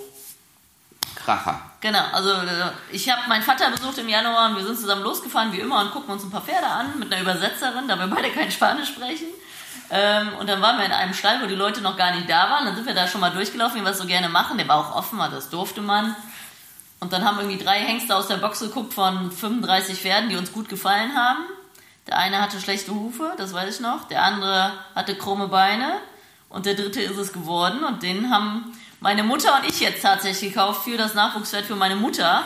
[1.15, 1.61] Kracher.
[1.81, 5.51] Genau, also äh, ich habe meinen Vater besucht im Januar und wir sind zusammen losgefahren,
[5.51, 8.29] wie immer, und gucken uns ein paar Pferde an mit einer Übersetzerin, da wir beide
[8.29, 9.27] kein Spanisch sprechen.
[9.93, 12.49] Ähm, und dann waren wir in einem Stall, wo die Leute noch gar nicht da
[12.49, 12.65] waren.
[12.65, 14.57] Dann sind wir da schon mal durchgelaufen, wie wir es so gerne machen.
[14.57, 16.15] Der war auch offen, das durfte man.
[17.01, 20.53] Und dann haben irgendwie drei Hengste aus der Box geguckt von 35 Pferden, die uns
[20.53, 21.43] gut gefallen haben.
[22.07, 24.07] Der eine hatte schlechte Hufe, das weiß ich noch.
[24.07, 25.93] Der andere hatte krumme Beine.
[26.47, 27.83] Und der dritte ist es geworden.
[27.83, 28.71] Und den haben
[29.01, 32.43] meine Mutter und ich jetzt tatsächlich gekauft für das Nachwuchspferd für meine Mutter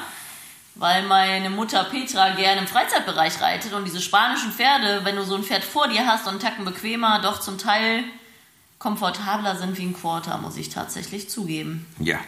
[0.76, 5.36] weil meine Mutter Petra gerne im Freizeitbereich reitet und diese spanischen Pferde, wenn du so
[5.36, 8.04] ein Pferd vor dir hast und einen Tacken bequemer, doch zum Teil
[8.78, 11.86] komfortabler sind wie ein Quarter, muss ich tatsächlich zugeben.
[12.00, 12.20] Ja.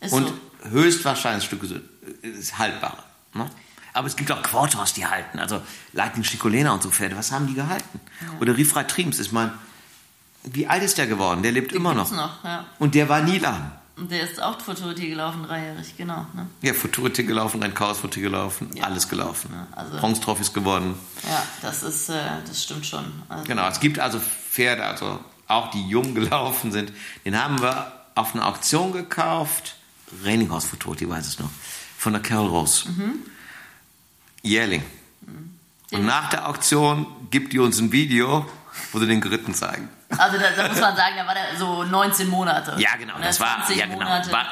[0.00, 0.70] Ist und so.
[0.70, 1.82] höchstwahrscheinlich Stücke
[2.22, 2.98] ist haltbar.
[3.32, 3.50] Ne?
[3.94, 5.38] Aber es gibt auch Quarters, die halten.
[5.38, 5.62] Also
[5.92, 8.00] Lightning Chicolena und so Pferde, was haben die gehalten?
[8.20, 8.38] Ja.
[8.40, 9.52] Oder Rifra Trims, ich meine,
[10.44, 11.42] wie alt ist der geworden?
[11.42, 12.10] Der lebt immer noch.
[12.10, 12.66] Noch, ja.
[12.78, 13.72] Und der war nie lahm.
[14.02, 16.26] Und der ist auch Futurity gelaufen, dreijährig, genau.
[16.34, 16.48] Ne?
[16.60, 19.50] Ja, Futurity gelaufen, ein Chaos Futurity gelaufen, alles gelaufen.
[19.52, 20.98] Ja, also- Bronze Trophys gewonnen.
[21.22, 23.04] Ja, das ist, äh, das stimmt schon.
[23.28, 26.92] Also, Genau, es gibt also Pferde, also auch die jung gelaufen sind.
[27.24, 29.76] Den haben wir auf einer Auktion gekauft.
[30.24, 31.50] Reininghaus Futurity, weiß es noch.
[31.96, 32.88] Von der Carol Rose.
[34.42, 34.82] Jährling.
[35.92, 38.46] Und nach der Auktion gibt die uns ein Video,
[38.92, 39.88] wo sie den geritten zeigen.
[40.16, 42.74] Also da, da muss man sagen, da war der so 19 Monate.
[42.78, 43.98] Ja, genau, das war, 20 ja, genau.
[44.04, 44.46] Monate War,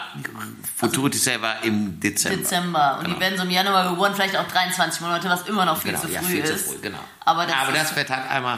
[0.76, 2.36] Futurity Sale war im Dezember.
[2.38, 2.96] Dezember.
[2.98, 3.14] Und Genau.
[3.16, 6.02] die werden so im Januar geboren, vielleicht auch 23 Monate, was immer noch viel Genau,
[6.02, 6.66] zu ja, früh viel zu ist.
[6.68, 6.98] früh, genau.
[7.24, 8.56] Aber das, Aber das Pferd hat einmal,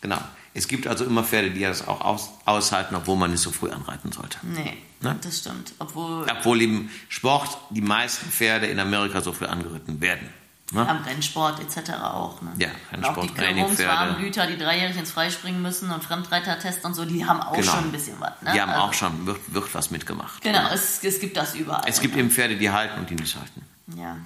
[0.00, 0.18] genau.
[0.54, 3.70] Es gibt also immer Pferde, die das auch aus, aushalten, obwohl man nicht so früh
[3.70, 4.36] anreiten sollte.
[4.42, 5.16] Nee, Ne?
[5.20, 5.72] das stimmt.
[5.80, 10.28] Obwohl Obwohl im Sport die meisten Pferde in Amerika so früh angeritten werden.
[10.74, 10.88] Ne?
[10.88, 11.90] am Rennsport etc.
[12.02, 12.40] auch.
[12.40, 12.50] Ne?
[12.58, 13.92] Ja, Und auch die Rennsport, Trainingpferde.
[13.92, 17.72] Warmblüter, die dreijährig ins Freispringen müssen und Fremdreitertest und so, die haben auch Genau.
[17.72, 18.40] schon ein bisschen was.
[18.40, 18.52] Ne?
[18.54, 20.40] Die haben Also, auch schon, wird, wird was mitgemacht.
[20.42, 21.82] Genau, es, es gibt das überall.
[21.86, 23.62] Es gibt eben Pferde, die halten und die nicht halten.
[23.96, 24.16] Ja,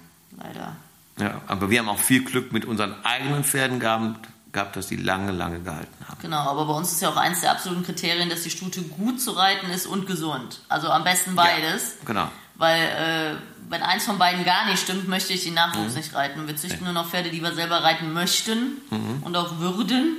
[0.40, 0.76] leider.
[1.18, 4.96] Ja, aber wir haben auch viel Glück mit unseren eigenen Pferden gehabt, gehabt, dass die
[4.96, 6.18] lange, lange gehalten haben.
[6.22, 9.20] Genau, aber bei uns ist ja auch eins der absoluten Kriterien, dass die Stute gut
[9.20, 10.60] zu reiten ist und gesund.
[10.68, 11.96] Also am besten beides.
[12.00, 12.28] Ja, genau.
[12.54, 13.36] Weil äh,
[13.68, 15.98] wenn eins von beiden gar nicht stimmt, möchte ich den Nachwuchs Mhm.
[15.98, 16.46] nicht reiten.
[16.46, 18.78] Wir züchten nur noch Pferde, die wir selber reiten möchten
[19.22, 20.18] und auch würden.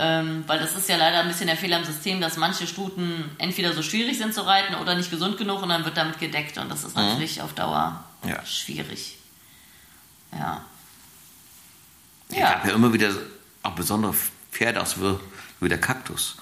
[0.00, 3.32] Ähm, weil das ist ja leider ein bisschen der Fehler im System, dass manche Stuten
[3.38, 6.56] entweder so schwierig sind zu reiten oder nicht gesund genug und dann wird damit gedeckt.
[6.56, 8.28] Und das ist natürlich auf Dauer Mhm.
[8.30, 8.46] Ja.
[8.46, 9.16] schwierig.
[10.32, 10.64] Ja.
[12.30, 12.52] Ja.
[12.52, 13.10] gab ja immer wieder
[13.62, 14.14] auch besondere
[14.52, 14.96] Pferde aus
[15.60, 16.36] wie der Kaktus.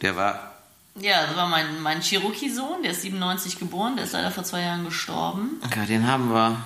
[0.00, 0.51] Der war,
[1.00, 4.60] Ja, das war mein, mein Cherokee-Sohn, der ist 97 geboren, der ist leider vor zwei
[4.60, 5.60] Jahren gestorben.
[5.74, 6.56] ja, den haben wir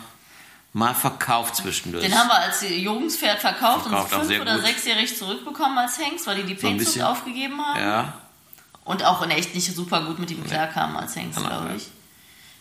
[0.72, 2.04] mal verkauft zwischendurch.
[2.04, 4.66] Den haben wir als Jungspferd verkauft, Verkauft, und fünf- oder gut.
[4.66, 7.02] sechsjährig zurückbekommen als Hengst, weil die die So Painzucht bisschen.
[7.02, 7.80] aufgegeben haben.
[7.80, 8.14] ja,
[8.84, 11.88] Und auch in echt nicht super gut mit ihm klarkamen als Hengst, Genau, glaube ich.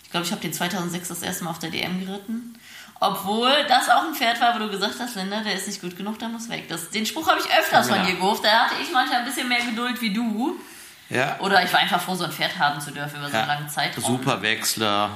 [0.03, 2.57] Ich glaube, ich habe den 2006 das erste Mal auf der DM geritten.
[3.01, 5.97] Obwohl das auch ein Pferd war, wo du gesagt hast, Linda, der ist nicht gut
[5.97, 6.69] genug, der muss weg.
[6.69, 7.95] Das, den Spruch habe ich öfters Ja.
[7.95, 8.39] von dir geholt.
[8.41, 10.55] Da hatte ich manchmal ein bisschen mehr Geduld wie du.
[11.09, 13.47] Ja, Oder ich war einfach froh, so ein Pferd haben zu dürfen über so einen
[13.47, 14.03] langen Zeitraum.
[14.03, 15.11] super Wechsler.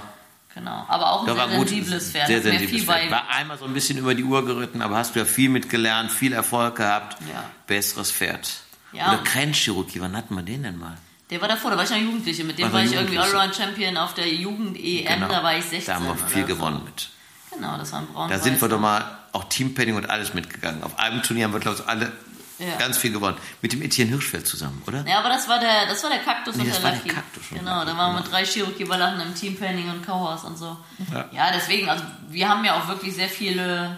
[0.53, 0.85] Genau.
[0.87, 2.27] Aber auch ein Da sehr war gut, sensibles Pferd.
[2.27, 3.11] sehr sensibles Pferd.
[3.11, 6.11] War einmal so ein bisschen über die Uhr geritten, aber hast du ja viel mitgelernt,
[6.11, 7.17] viel Erfolg gehabt.
[7.31, 7.43] Ja.
[7.67, 8.49] Besseres Pferd.
[8.91, 9.13] Ja.
[9.13, 10.97] Oder Cherokee, wann hatten wir den denn mal?
[11.29, 12.43] Der war davor, da war ich noch Jugendliche.
[12.43, 13.19] Mit dem War war, ich irgendwie.
[13.19, 15.81] Allround-Champion auf der Jugend-EM, da war ich 16.
[15.85, 15.85] Genau.
[15.85, 16.55] Da haben wir viel oder so.
[16.55, 17.09] gewonnen mit.
[17.53, 20.83] Genau, das war ein braun Da sind wir doch mal auch Teampenning und alles mitgegangen.
[20.83, 22.11] Auf einem Turnier haben wir, glaube ich, alle
[22.59, 22.75] Ja.
[22.77, 23.37] ganz viel gewonnen.
[23.61, 25.05] Mit dem Etienne Hirschfeld zusammen, oder?
[25.07, 26.99] Ja, aber das war der, das war der Kaktus Nee, und das der war der
[26.99, 27.13] Lucky.
[27.15, 28.23] Kaktus und genau, Lucky, da waren wir genau.
[28.23, 30.77] mit drei Cherokee-Wallachen im Teampenning und Cowhouse und so.
[31.13, 31.25] Ja.
[31.31, 31.51] Ja.
[31.53, 33.97] deswegen, also wir haben ja auch wirklich sehr viele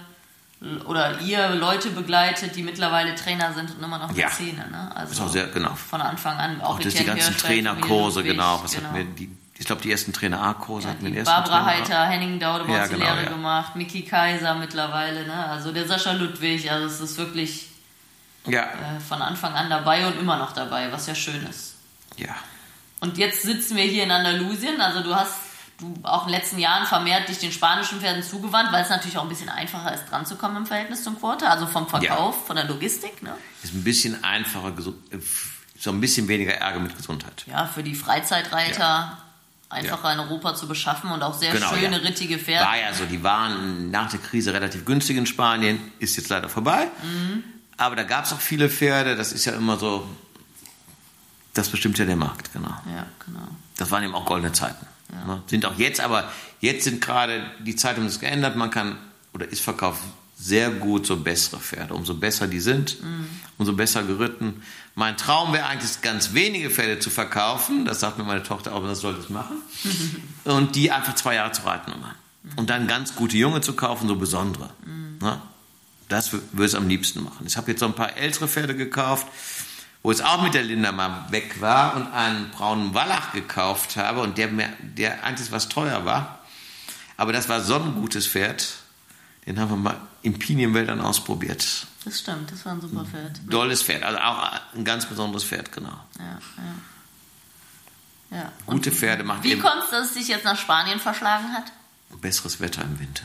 [0.86, 4.28] oder ihr Leute begleitet, die mittlerweile Trainer sind und immer noch in Ja.
[4.28, 4.68] der Szene.
[4.70, 4.92] Ne?
[4.96, 5.74] Also Ist auch sehr, genau.
[5.74, 6.62] von Anfang an.
[6.62, 8.62] Auch, Auch durch die ganzen Trainerkurse, genau.
[8.64, 8.90] Was genau.
[8.90, 9.04] hatten wir?
[9.06, 11.82] Die, ich glaube, die ersten Trainer A-Kurse hatten wir Die den ersten Barbara Trainer.
[11.84, 13.30] Heiter, Henning Daude Ja, genau, Lehre ja.
[13.30, 15.34] gemacht, Miki Kaiser mittlerweile, ne?
[15.48, 17.68] also der Sascha Ludwig, also es ist wirklich
[18.46, 21.76] Ja, äh, von Anfang an dabei und immer noch dabei, was ja schön ist.
[22.18, 22.36] ja.
[23.00, 25.34] Und jetzt sitzen wir hier in Andalusien, also du hast
[25.80, 29.18] du auch in den letzten Jahren vermehrt dich den spanischen Pferden zugewandt, weil es natürlich
[29.18, 32.46] auch ein bisschen einfacher ist, dran zu kommen im Verhältnis zum Quarter, also vom Verkauf,
[32.46, 33.24] von der Logistik.
[33.24, 33.36] Ne?
[33.64, 35.18] Ist ein bisschen einfacher, äh,
[35.80, 37.44] so ein bisschen weniger Ärger mit Gesundheit.
[37.48, 39.18] Ja, für die Freizeitreiter
[39.70, 42.04] einfacher in Europa zu beschaffen und auch sehr schöne, ja.
[42.04, 42.66] rittige Pferde.
[42.66, 46.50] War ja so, die waren nach der Krise relativ günstig in Spanien, ist jetzt leider
[46.50, 46.88] vorbei.
[47.02, 47.44] Mhm.
[47.82, 50.08] Aber da gab es auch viele Pferde, das ist ja immer so,
[51.56, 52.70] das bestimmt ja der Markt, genau.
[52.86, 53.48] Ja, genau.
[53.76, 54.86] Das waren eben auch goldene Zeiten.
[55.10, 55.42] Ne?
[55.48, 56.30] Sind auch jetzt, aber
[56.60, 58.56] jetzt sind gerade die Zeiten ist geändert.
[58.56, 58.98] Man kann
[59.34, 60.00] oder ist verkauft
[60.38, 61.96] sehr gut so bessere Pferde.
[61.96, 62.98] Umso besser die sind,
[63.58, 64.62] umso besser geritten.
[64.94, 67.86] Mein Traum wäre eigentlich, ganz wenige Pferde zu verkaufen.
[67.86, 69.58] Das sagt mir meine Tochter auch, das sollte es machen.
[70.44, 72.14] Und die einfach zwei Jahre zu reiten immer.
[72.58, 74.70] Und dann ganz gute Junge zu kaufen, so besondere.
[75.20, 75.42] Ne?
[76.12, 77.46] Das würde es am liebsten machen.
[77.48, 79.28] Ich habe jetzt so ein paar ältere Pferde gekauft,
[80.04, 84.20] wo ich auch mit der Linda mal weg war und einen braunen Wallach gekauft habe
[84.20, 84.50] und der,
[84.82, 86.40] der eigentlich was teuer war.
[87.16, 88.68] Aber das war so ein gutes Pferd.
[89.46, 91.88] Den haben wir mal in Pinienwäldern ausprobiert.
[92.04, 93.40] Das stimmt, das war ein super Pferd.
[93.48, 95.98] Dolles Pferd, also auch ein ganz besonderes Pferd, genau.
[96.20, 96.40] Ja,
[98.32, 98.38] ja.
[98.38, 98.52] ja.
[98.66, 101.72] Gute Pferde machen Wie kommt es, dass es dich jetzt nach Spanien verschlagen hat?
[102.20, 103.24] besseres Wetter im Winter.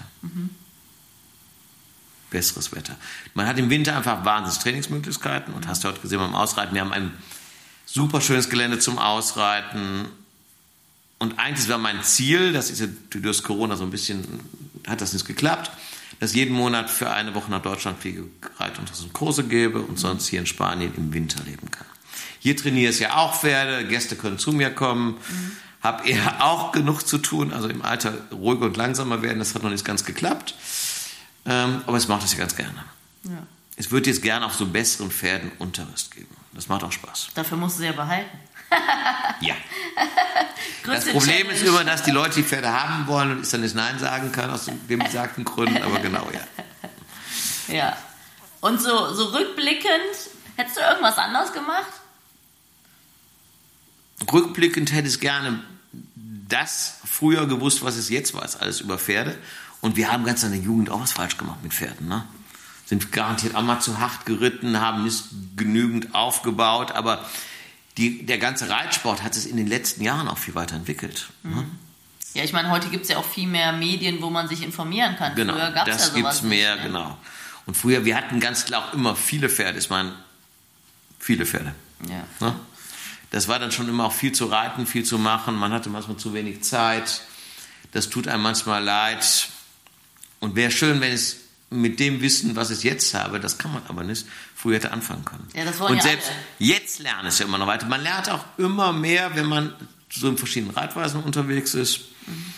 [2.37, 2.97] Besseres Wetter.
[3.33, 6.83] Man hat im Winter einfach wahnsinnig Trainingsmöglichkeiten und hast du heute gesehen beim Ausreiten, wir
[6.83, 7.13] haben ein
[7.87, 10.05] super schönes Gelände zum Ausreiten.
[11.19, 14.23] Und eigentlich war mein Ziel, das ist ja durch Corona so ein bisschen,
[14.87, 15.71] hat das nicht geklappt,
[16.21, 18.25] dass jeden Monat für eine Woche nach Deutschland fliege,
[18.59, 21.87] reite und das Kurse gebe und sonst hier in Spanien im Winter leben kann.
[22.41, 25.13] Hier trainiere ich ja auch Pferde, Gäste können zu mir kommen.
[25.13, 25.53] Mhm.
[25.83, 29.63] Hab eher auch genug zu tun, also im Alter ruhiger und langsamer werden, das hat
[29.63, 30.55] noch nicht ganz geklappt.
[31.47, 32.85] Ähm, aber es macht das ja ganz gerne.
[33.25, 33.47] Ja.
[33.77, 36.35] Es wird jetzt gerne auf so besseren Pferden Unterricht geben.
[36.55, 37.29] Das macht auch Spaß.
[37.35, 38.39] Dafür musst du sie ja behalten.
[39.41, 39.55] ja.
[40.87, 41.53] das Problem Challenge.
[41.53, 44.33] ist immer, dass die Leute die Pferde haben wollen und ich dann nicht Nein sagen
[44.33, 47.75] kann, aus den besagten Gründen, aber genau, ja.
[47.75, 47.97] Ja.
[48.61, 49.85] Und so, so rückblickend,
[50.57, 51.93] hättest du irgendwas anders gemacht?
[54.33, 55.63] Rückblickend hätte ich gerne
[56.49, 59.37] das früher gewusst, was es jetzt weiß, alles über Pferde.
[59.87, 62.09] Und wir haben ganz in der Jugend auch was falsch gemacht mit Pferden.
[62.09, 62.25] Ne?
[62.87, 65.23] Sind garantiert auch mal zu hart geritten, haben nicht
[65.55, 67.25] genügend aufgebaut, aber
[67.97, 71.29] die, der ganze Reitsport hat sich in den letzten Jahren auch viel weiterentwickelt.
[71.45, 71.55] Ne?
[71.55, 71.71] Mhm.
[72.35, 75.15] Ja, ich meine, heute gibt es ja auch viel mehr Medien, wo man sich informieren
[75.15, 75.37] kann.
[75.37, 76.89] Genau, früher gab es ja sowas gibt's mehr, nicht, ne?
[76.89, 77.19] genau.
[77.67, 79.79] Und früher, wir hatten ganz klar auch immer viele Pferde.
[79.79, 80.15] Ich meine,
[81.21, 81.77] viele Pferde.
[82.09, 82.25] Ja.
[82.45, 82.57] Ne?
[83.31, 85.55] Das war dann schon immer auch viel zu reiten, viel zu machen.
[85.55, 87.23] Man hatte manchmal zu wenig Zeit.
[87.93, 89.51] Das tut einem manchmal leid.
[90.41, 91.37] Und wäre schön, wenn es
[91.71, 95.25] mit dem Wissen, was ich jetzt habe, das kann man aber nicht, früher hätte anfangen
[95.25, 95.49] können.
[95.55, 96.39] Ja, das wollen Und ja selbst alle.
[96.59, 97.87] jetzt lernt es ja immer noch weiter.
[97.87, 99.75] Man lernt auch immer mehr, wenn man
[100.11, 102.01] so in verschiedenen Reitweisen unterwegs ist.
[102.27, 102.55] Mhm.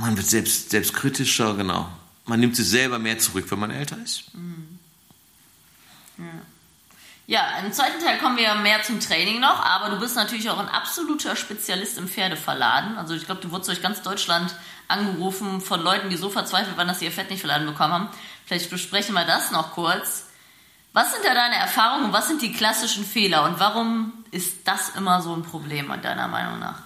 [0.00, 1.90] Man wird selbst, selbst kritischer, genau.
[2.26, 4.34] Man nimmt sich selber mehr zurück, wenn man älter ist.
[4.34, 4.78] Mhm.
[6.18, 6.24] Ja.
[7.28, 10.58] Ja, im zweiten Teil kommen wir mehr zum Training noch, aber du bist natürlich auch
[10.58, 12.96] ein absoluter Spezialist im Pferdeverladen.
[12.98, 14.54] Also ich glaube, du wurdest durch ganz Deutschland
[14.86, 18.08] angerufen von Leuten, die so verzweifelt waren, dass sie ihr Fett nicht verladen bekommen haben.
[18.44, 20.26] Vielleicht besprechen wir das noch kurz.
[20.92, 25.20] Was sind da deine Erfahrungen was sind die klassischen Fehler und warum ist das immer
[25.20, 26.78] so ein Problem, deiner Meinung nach?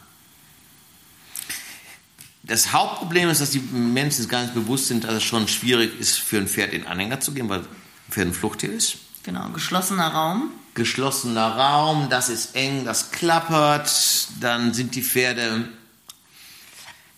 [2.43, 6.19] Das Hauptproblem ist, dass die Menschen gar nicht bewusst sind, dass es schon schwierig ist,
[6.19, 7.67] für ein Pferd in Anhänger zu gehen, weil ein
[8.11, 8.97] Pferd ein Fluchttier ist.
[9.23, 10.51] Genau, geschlossener Raum.
[10.75, 15.69] Geschlossener Raum, das ist eng, das klappert, dann sind die Pferde,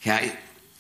[0.03, 0.19] ja,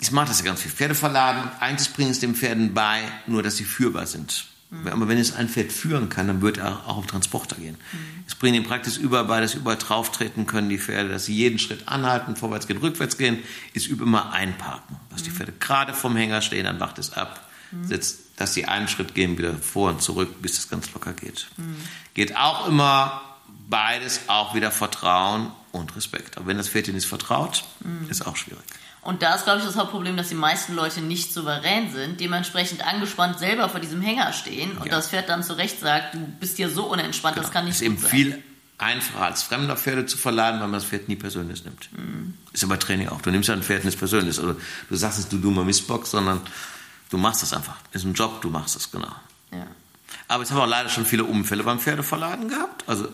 [0.00, 1.48] ich mache das ja ganz viel, Pferde verladen,
[1.94, 4.46] bringe ich es den Pferden bei, nur dass sie führbar sind.
[4.70, 4.88] Mhm.
[4.88, 7.76] Aber wenn es ein Pferd führen kann, dann wird er auch auf Transporter gehen.
[7.92, 8.24] Mhm.
[8.26, 11.26] Es bringt ihm praktisch überall bei, dass sie überall drauf treten können, die Pferde, dass
[11.26, 13.38] sie jeden Schritt anhalten, vorwärts gehen, rückwärts gehen,
[13.74, 14.96] ist übe immer einparken.
[15.10, 15.24] Dass mhm.
[15.26, 17.86] die Pferde gerade vom Hänger stehen, dann wacht es ab, mhm.
[17.86, 21.46] setzt dass sie einen Schritt gehen, wieder vor und zurück, bis es ganz locker geht.
[21.56, 21.76] Mhm.
[22.14, 23.22] Geht auch immer
[23.68, 26.36] beides, auch wieder Vertrauen und Respekt.
[26.36, 28.08] Aber wenn das Pferd dir nicht vertraut, mhm.
[28.10, 28.64] ist auch schwierig.
[29.02, 32.86] Und da ist, glaube ich, das Hauptproblem, dass die meisten Leute nicht souverän sind, dementsprechend
[32.86, 34.92] angespannt selber vor diesem Hänger stehen und ja.
[34.92, 37.46] das Pferd dann zurecht sagt, du bist hier so unentspannt, genau.
[37.46, 38.10] das kann nicht ist eben sein.
[38.10, 38.42] viel
[38.78, 41.88] einfacher als fremder Pferde zu verladen, weil man das Pferd nie persönlich nimmt.
[41.92, 42.34] Mhm.
[42.52, 43.20] Ist aber Training auch.
[43.22, 44.38] Du nimmst ja ein Pferd nicht persönlich.
[44.38, 44.56] Oder
[44.88, 46.40] du sagst es, du dummer Mistbock, sondern
[47.12, 47.76] Du machst es einfach.
[47.92, 49.14] Ist ein Job, du machst es, genau.
[49.50, 49.66] Ja.
[50.28, 52.88] Aber ich habe auch leider schon viele Unfälle beim Pferdeverladen gehabt.
[52.88, 53.06] Also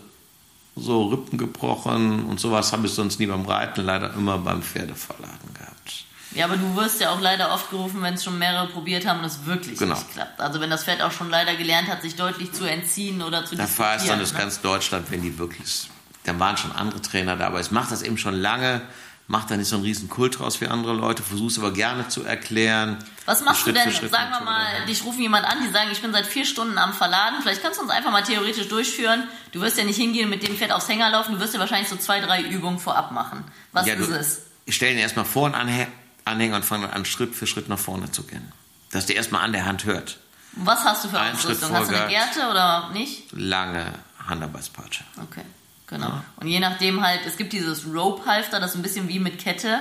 [0.77, 5.53] so Rippen gebrochen und sowas habe ich sonst nie beim Reiten, leider immer beim Pferdeverladen
[5.53, 6.05] gehabt.
[6.31, 9.19] Ja, aber du wirst ja auch leider oft gerufen, wenn es schon mehrere probiert haben
[9.19, 9.97] und es wirklich genau.
[9.97, 10.41] nicht klappt.
[10.41, 13.57] Also wenn das Pferd auch schon leider gelernt hat, sich deutlich zu entziehen oder zu
[13.57, 14.27] Da ich dann ne?
[14.37, 15.91] ganz Deutschland, wenn die wirklich...
[16.23, 18.83] Dann waren schon andere Trainer da, aber ich mache das eben schon lange
[19.29, 22.25] mach da nicht so einen riesen Kult draus wie andere Leute, versuch's aber gerne zu
[22.25, 22.99] erklären.
[23.27, 26.01] Was machst Schritt du denn, sagen wir mal, dich rufen jemand an, die sagen, ich
[26.01, 29.29] bin seit vier Stunden am Verladen, vielleicht kannst du uns einfach mal theoretisch durchführen.
[29.53, 31.89] Du wirst ja nicht hingehen mit dem Pferd aufs Hänger laufen, du wirst ja wahrscheinlich
[31.89, 33.45] so zwei, drei Übungen vorab machen.
[33.73, 34.43] Was ja, ist es?
[34.65, 35.87] Ich stelle ihn erstmal vor einen
[36.25, 38.53] Anhänger und fange an, Schritt für Schritt nach vorne zu gehen.
[38.91, 40.19] Dass der erstmal an der Hand hört.
[40.53, 41.71] Was hast du für Ausrüstung?
[41.73, 43.31] Hast du eine Gerte oder nicht?
[43.33, 43.93] Lange
[44.27, 45.05] Handarbeitspeitsche.
[45.23, 45.43] Okay.
[45.89, 46.07] Genau.
[46.07, 46.25] Ja.
[46.37, 49.81] Und je nachdem halt, es gibt dieses Rope-Halfter, das ist ein bisschen wie mit Kette.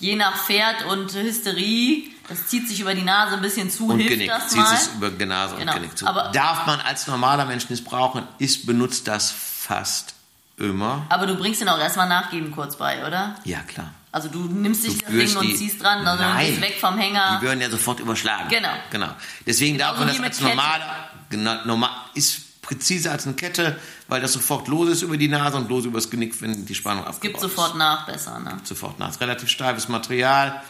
[0.00, 3.98] Je nach Pferd und Hysterie, das zieht sich über die Nase ein bisschen zu, und
[3.98, 4.76] hilft Genick, das zieht mal.
[4.76, 5.72] sich über die Nase genau.
[5.72, 6.06] und Genick zu.
[6.06, 10.14] Aber Darf man als normaler Mensch nicht brauchen, ist benutzt das fast
[10.56, 11.06] immer.
[11.08, 13.36] Aber du bringst ihn auch erstmal nachgeben kurz bei, oder?
[13.44, 13.92] Ja, klar.
[14.10, 16.98] Also du nimmst dich das Ding und ziehst dran, also nein, du bist weg vom
[16.98, 17.38] Hänger.
[17.40, 18.48] Die würden ja sofort überschlagen.
[18.48, 18.72] Genau.
[18.90, 19.08] Genau.
[19.46, 22.42] Deswegen darf also man das als normaler, genau, normal, ist
[22.72, 26.10] präziser als eine Kette, weil das sofort los ist über die Nase und los übers
[26.10, 27.40] Genick, wenn die Spannung abgebaut ist.
[27.40, 28.50] Gibt sofort nach, besser, ne?
[28.50, 29.10] Gibt sofort nach.
[29.10, 30.62] Ist relativ steifes Material.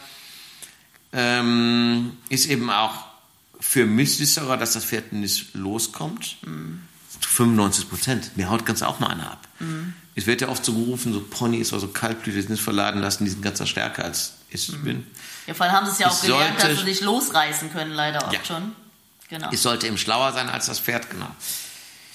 [1.13, 3.05] Ähm, ist eben auch
[3.59, 6.37] für mich sicherer, dass das Pferd nicht loskommt.
[6.45, 6.81] Mhm.
[7.21, 8.37] Zu 95 Prozent.
[8.37, 9.47] Mir haut ganz auch mal einer ab.
[9.59, 9.93] Mhm.
[10.15, 13.31] Es wird ja oft so gerufen, so Pony ist also kaltblütig, nicht verladen lassen, die
[13.31, 14.83] sind ganzer stärker als ich mhm.
[14.83, 15.07] bin.
[15.47, 17.71] Ja, vor allem haben sie es ja auch ich gelernt, sollte, dass sie sich losreißen
[17.71, 18.43] können, leider oft ja.
[18.43, 18.75] schon.
[19.29, 19.49] Genau.
[19.51, 21.29] Ich sollte eben schlauer sein als das Pferd, genau.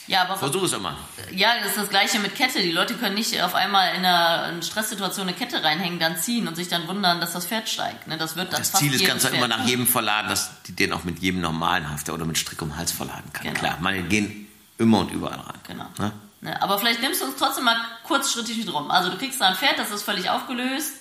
[0.09, 0.97] Ja, aber Versuch es immer.
[1.33, 2.61] Ja, das ist das Gleiche mit Kette.
[2.61, 6.57] Die Leute können nicht auf einmal in einer Stresssituation eine Kette reinhängen, dann ziehen und
[6.57, 8.07] sich dann wundern, dass das Pferd steigt.
[8.09, 8.17] Ne?
[8.19, 9.35] Das, wird dann das Ziel ist ganz Pferd.
[9.35, 12.61] immer nach jedem verladen, dass die den auch mit jedem normalen Hafter oder mit Strick
[12.63, 13.47] um den Hals verladen kann.
[13.47, 13.59] Genau.
[13.59, 14.49] Klar, meine gehen
[14.79, 15.61] immer und überall rein.
[15.67, 15.87] Genau.
[15.99, 16.13] Ne?
[16.41, 18.91] Ne, aber vielleicht nimmst du uns trotzdem mal kurzschrittig mit rum.
[18.91, 20.93] Also du kriegst da ein Pferd, das ist völlig aufgelöst.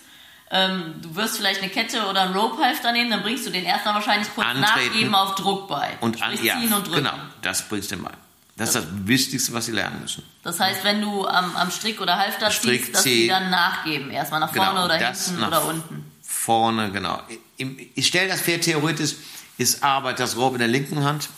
[0.50, 3.64] Ähm, du wirst vielleicht eine Kette oder ein Rope Halfter nehmen, dann bringst du den
[3.66, 4.88] erstmal wahrscheinlich kurz Antreten.
[4.90, 5.98] nachgeben auf Druck bei.
[6.02, 7.04] Und an, Sprich, ja, ziehen und drücken.
[7.04, 8.14] genau, das bringst du mal.
[8.58, 10.24] Das ist das Wichtigste, was sie lernen müssen.
[10.44, 14.10] Das heißt, wenn du am, am Strick oder Halfter Strick ziehst, dass die dann nachgeben.
[14.12, 16.12] Erstmal nach vorne Genau, oder das hinten oder unten.
[16.24, 17.22] Vorne, genau.
[17.96, 19.16] Ich stelle das Pferd theoretisch,
[19.58, 21.30] ist Arbeit das Rope in der linken Hand.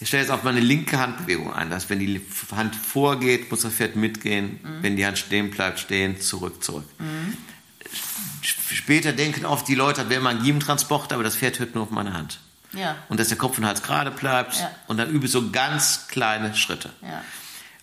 [0.00, 2.20] Ich stelle jetzt auf meine linke Handbewegung ein, dass wenn die
[2.54, 4.60] Hand vorgeht, muss das Pferd mitgehen.
[4.80, 6.84] Wenn die Hand stehen bleibt, stehen, zurück, zurück.
[8.42, 11.74] Sch- Später denken oft die Leute, das wäre mal ein Giebentransporter, aber das Pferd hört
[11.74, 12.38] nur auf meine Hand.
[12.72, 14.56] Ja, Und dass der Kopf und Hals gerade bleibt.
[14.56, 14.70] Ja.
[14.88, 16.90] Und dann übe ich so ganz kleine Schritte.
[17.02, 17.22] ja.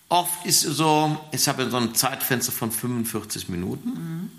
[0.07, 4.29] Oft ist es so, ich habe so ein Zeitfenster von 45 Minuten.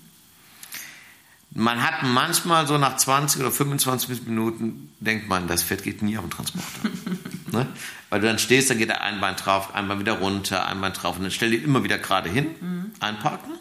[1.50, 6.16] Man hat manchmal so nach 20 oder 25 Minuten, denkt man, das Pferd geht nie
[6.18, 6.88] auf den Transporter.
[7.52, 7.66] ne?
[8.10, 10.80] Weil du dann stehst, dann geht der ein Bein drauf, ein Bein wieder runter, ein
[10.80, 13.54] Bein drauf und dann stell die immer wieder gerade hin, einparken.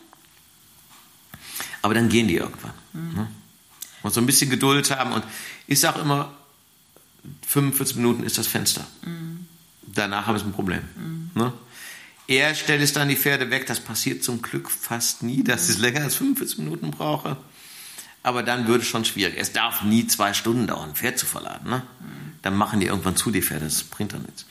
[1.82, 2.74] Aber dann gehen die irgendwann.
[2.94, 3.28] Ne?
[4.04, 5.24] Muss so ein bisschen Geduld haben und
[5.66, 6.35] ich sage immer,
[7.48, 8.86] 45 Minuten ist das Fenster.
[9.82, 10.82] Danach habe ich ein Problem.
[11.36, 11.54] Ne?
[12.28, 13.68] Er stellt es dann die Pferde weg.
[13.68, 17.38] Das passiert zum Glück fast nie, dass ich länger als 45 Minuten brauche.
[18.24, 19.36] Aber dann würde es schon schwierig.
[19.38, 21.70] Es darf nie zwei Stunden dauern, ein Pferd zu verladen.
[21.70, 21.84] Ne?
[22.42, 23.66] Dann machen die irgendwann zu, die Pferde.
[23.66, 24.46] Das bringt dann nichts.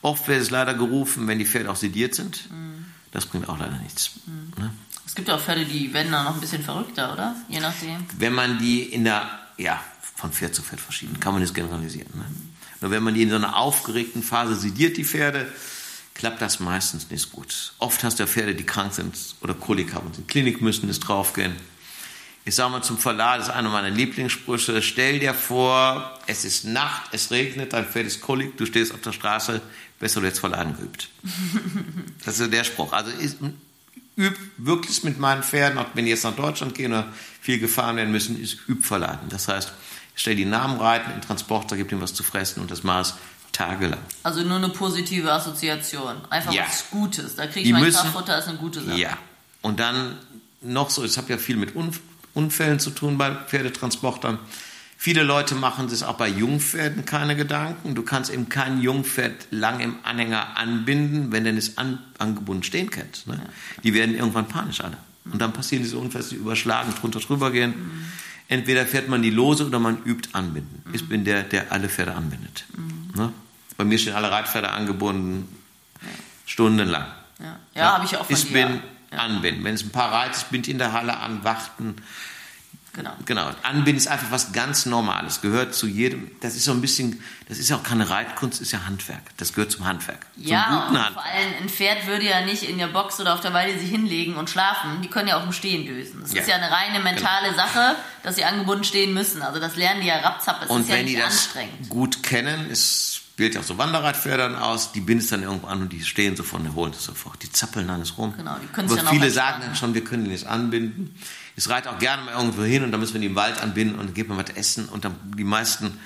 [0.00, 2.48] Oft wird es leider gerufen, wenn die Pferde auch sediert sind.
[3.12, 4.12] Das bringt auch leider nichts.
[4.56, 4.70] Ne?
[5.04, 7.34] Es gibt ja auch Pferde, die werden dann noch ein bisschen verrückter, oder?
[7.48, 8.06] Je nachdem.
[8.18, 9.82] wenn man die in der, ja,
[10.18, 12.10] von Pferd zu Pferd verschieden, kann man das generalisieren.
[12.12, 12.24] Ne?
[12.80, 15.46] Nur wenn man die in so einer aufgeregten Phase sediert, die Pferde,
[16.14, 17.72] klappt das meistens nicht gut.
[17.78, 20.88] Oft hast du Pferde, die krank sind oder Kolik haben und in die Klinik müssen,
[20.88, 21.54] ist draufgehen.
[22.44, 26.64] Ich sage mal zum Verlag, das ist einer meiner Lieblingssprüche, stell dir vor, es ist
[26.64, 29.60] Nacht, es regnet, dein Pferd ist Kolik, du stehst auf der Straße,
[30.00, 31.10] besser du jetzt Verladen geübt.
[32.24, 32.92] Das ist so der Spruch.
[32.92, 33.36] Also ich
[34.18, 37.96] üb wirklich mit meinen Pferden, auch wenn die jetzt nach Deutschland gehen oder viel gefahren
[37.96, 39.28] werden müssen, ist üb verladen.
[39.28, 39.72] Das heißt,
[40.18, 43.14] ich stelle die Namen reiten, in Transporter, gebe ihm was zu fressen und das ich
[43.52, 44.00] tagelang.
[44.24, 46.16] Also nur eine positive Assoziation.
[46.28, 46.64] Einfach Ja.
[46.66, 47.36] was Gutes.
[47.36, 48.98] Da kriege Die ich mein müssen- Kraftfutter, ist eine gute Sache.
[48.98, 49.16] Ja.
[49.62, 50.16] Und dann
[50.60, 52.00] noch so, ich habe ja viel mit Unf
[52.34, 54.38] Unfällen zu tun bei Pferdetransportern.
[54.96, 57.94] Viele Leute machen sich auch bei Jungpferden keine Gedanken.
[57.94, 62.90] Du kannst eben kein Jungpferd lang im Anhänger anbinden, wenn der nicht an, angebunden stehen
[62.90, 63.26] kennt.
[63.28, 63.40] Ne?
[63.84, 64.96] Die werden irgendwann panisch alle.
[65.32, 67.74] Und dann passieren diese Unfälle, die überschlagen, drunter drüber gehen.
[68.48, 70.82] Entweder fährt man die lose oder man übt anbinden.
[70.94, 72.64] Ich bin der, der alle Pferde anbindet.
[73.14, 73.32] Ne?
[73.76, 75.46] Bei mir stehen alle Reitpferde angebunden,
[76.46, 77.06] stundenlang.
[77.38, 78.52] Ja, ja, habe ich auch von Ich dir.
[78.66, 78.80] bin
[79.16, 79.62] anbinden.
[79.64, 81.96] Wenn es ein paar Reiter, ich bin in der Halle an, warten.
[82.98, 83.12] Genau.
[83.24, 83.50] Genau.
[83.62, 85.40] Anbinden ist einfach was ganz Normales.
[85.40, 86.30] Gehört zu jedem.
[86.40, 89.22] Das ist so ein bisschen, das ist ja auch keine Reitkunst, ist ja Handwerk.
[89.36, 90.26] Das gehört zum Handwerk.
[90.36, 91.26] Ja, zum und guten vor Handwerk.
[91.26, 94.34] allem ein Pferd würde ja nicht in der Box oder auf der Weide sich hinlegen
[94.34, 95.00] und schlafen.
[95.02, 96.20] Die können ja auch im Stehen lösen.
[96.22, 96.42] Das Ja.
[96.42, 97.94] ist ja eine reine mentale Sache,
[98.24, 99.42] dass sie angebunden stehen müssen.
[99.42, 100.62] Also das lernen die ja rapzapp.
[100.64, 101.88] Es Und ist ja wenn die nicht das anstrengend.
[101.88, 105.92] gut kennen, es wählt ja auch so Wanderradpferdern aus, die bindest dann irgendwo an und
[105.92, 107.40] die stehen sofort und holen das sofort.
[107.44, 108.34] Die zappeln alles rum.
[108.36, 111.14] Genau, die können sich dann auch viele sagen dann schon, wir können die nicht anbinden.
[111.58, 113.98] Ich reite auch gerne mal irgendwo hin und dann müssen wir die im Wald anbinden
[113.98, 115.98] und dann gibt man was essen und dann die meisten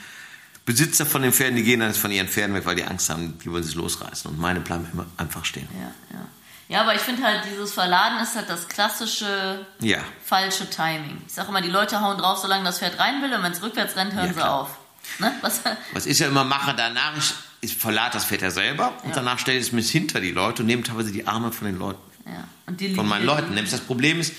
[0.65, 3.11] Besitzer von den Pferden, die gehen dann jetzt von ihren Pferden weg, weil die Angst
[3.11, 5.69] haben, die wollen sich losreißen und meine bleiben immer einfach stehen.
[5.75, 6.25] Ja, ja.
[6.69, 11.21] ja, aber ich finde halt, dieses Verladen ist halt das klassische Ja, falsche Timing.
[11.27, 13.61] Ich sage immer, die Leute hauen drauf, solange das Pferd rein will und wenn es
[13.63, 14.71] rückwärts rennt, hören Ja, sie auf.
[15.19, 15.35] Ne?
[15.43, 15.61] Was,
[15.93, 19.17] was ich ja immer mache, danach, ich, ich verlade das Pferd ja selber und Ja.
[19.17, 21.79] danach stelle ich es mich hinter die Leute und nehme teilweise die Arme von den
[21.79, 22.01] Leuten.
[22.25, 22.45] ja.
[22.67, 23.53] und die von meinen Leuten.
[23.53, 24.33] Nämlich das Problem ist,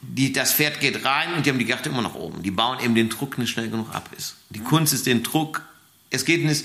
[0.00, 2.42] die, das Pferd geht rein und die haben die Gerte immer nach oben.
[2.42, 4.10] Die bauen eben den Druck nicht schnell genug ab.
[4.16, 4.36] Ist.
[4.50, 5.62] Die Kunst ist den Druck,
[6.10, 6.64] es geht nicht,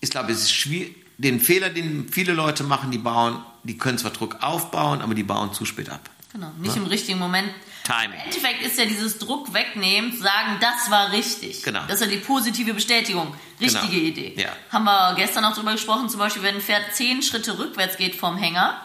[0.00, 3.98] ich glaube, es ist schwierig, den Fehler, den viele Leute machen, die bauen, die können
[3.98, 6.08] zwar Druck aufbauen, aber die bauen zu spät ab.
[6.32, 7.48] Genau, nicht im richtigen Moment.
[7.84, 8.18] Timing.
[8.18, 11.62] Im Endeffekt ist ja dieses Druck wegnehmen, sagen, das war richtig.
[11.62, 11.80] Genau.
[11.88, 13.34] Das ist ja die positive Bestätigung.
[13.60, 14.06] Richtige Genau.
[14.08, 14.34] Idee.
[14.36, 14.50] Ja.
[14.70, 18.14] Haben wir gestern auch drüber gesprochen, zum Beispiel, wenn ein Pferd zehn Schritte rückwärts geht
[18.14, 18.78] vom Hänger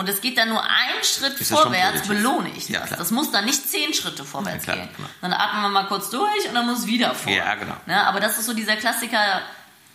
[0.00, 2.88] und es geht dann nur einen Schritt vorwärts, belohne ich Ja, das.
[2.88, 2.98] klar.
[2.98, 4.96] Das muss dann nicht zehn Schritte vorwärts Ja, klar, gehen.
[4.96, 5.08] genau.
[5.20, 7.30] Dann atmen wir mal kurz durch und dann muss es wieder vor.
[7.32, 7.76] Ja, genau.
[7.86, 9.42] Ne, aber das ist so dieser Klassiker,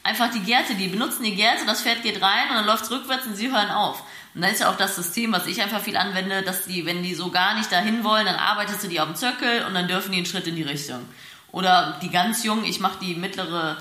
[0.03, 2.91] einfach die Gerte, die benutzen die Gerte, das Pferd geht rein und dann läuft es
[2.91, 4.03] rückwärts und sie hören auf.
[4.35, 7.01] Und dann ist ja auch das System, was ich einfach viel anwende, dass die, wenn
[7.03, 9.87] die so gar nicht dahin wollen, dann arbeitest du die auf dem Zirkel und dann
[9.87, 11.03] dürfen die einen Schritt in die Richtung.
[11.51, 13.77] Oder die ganz jungen, ich mache die mittlere,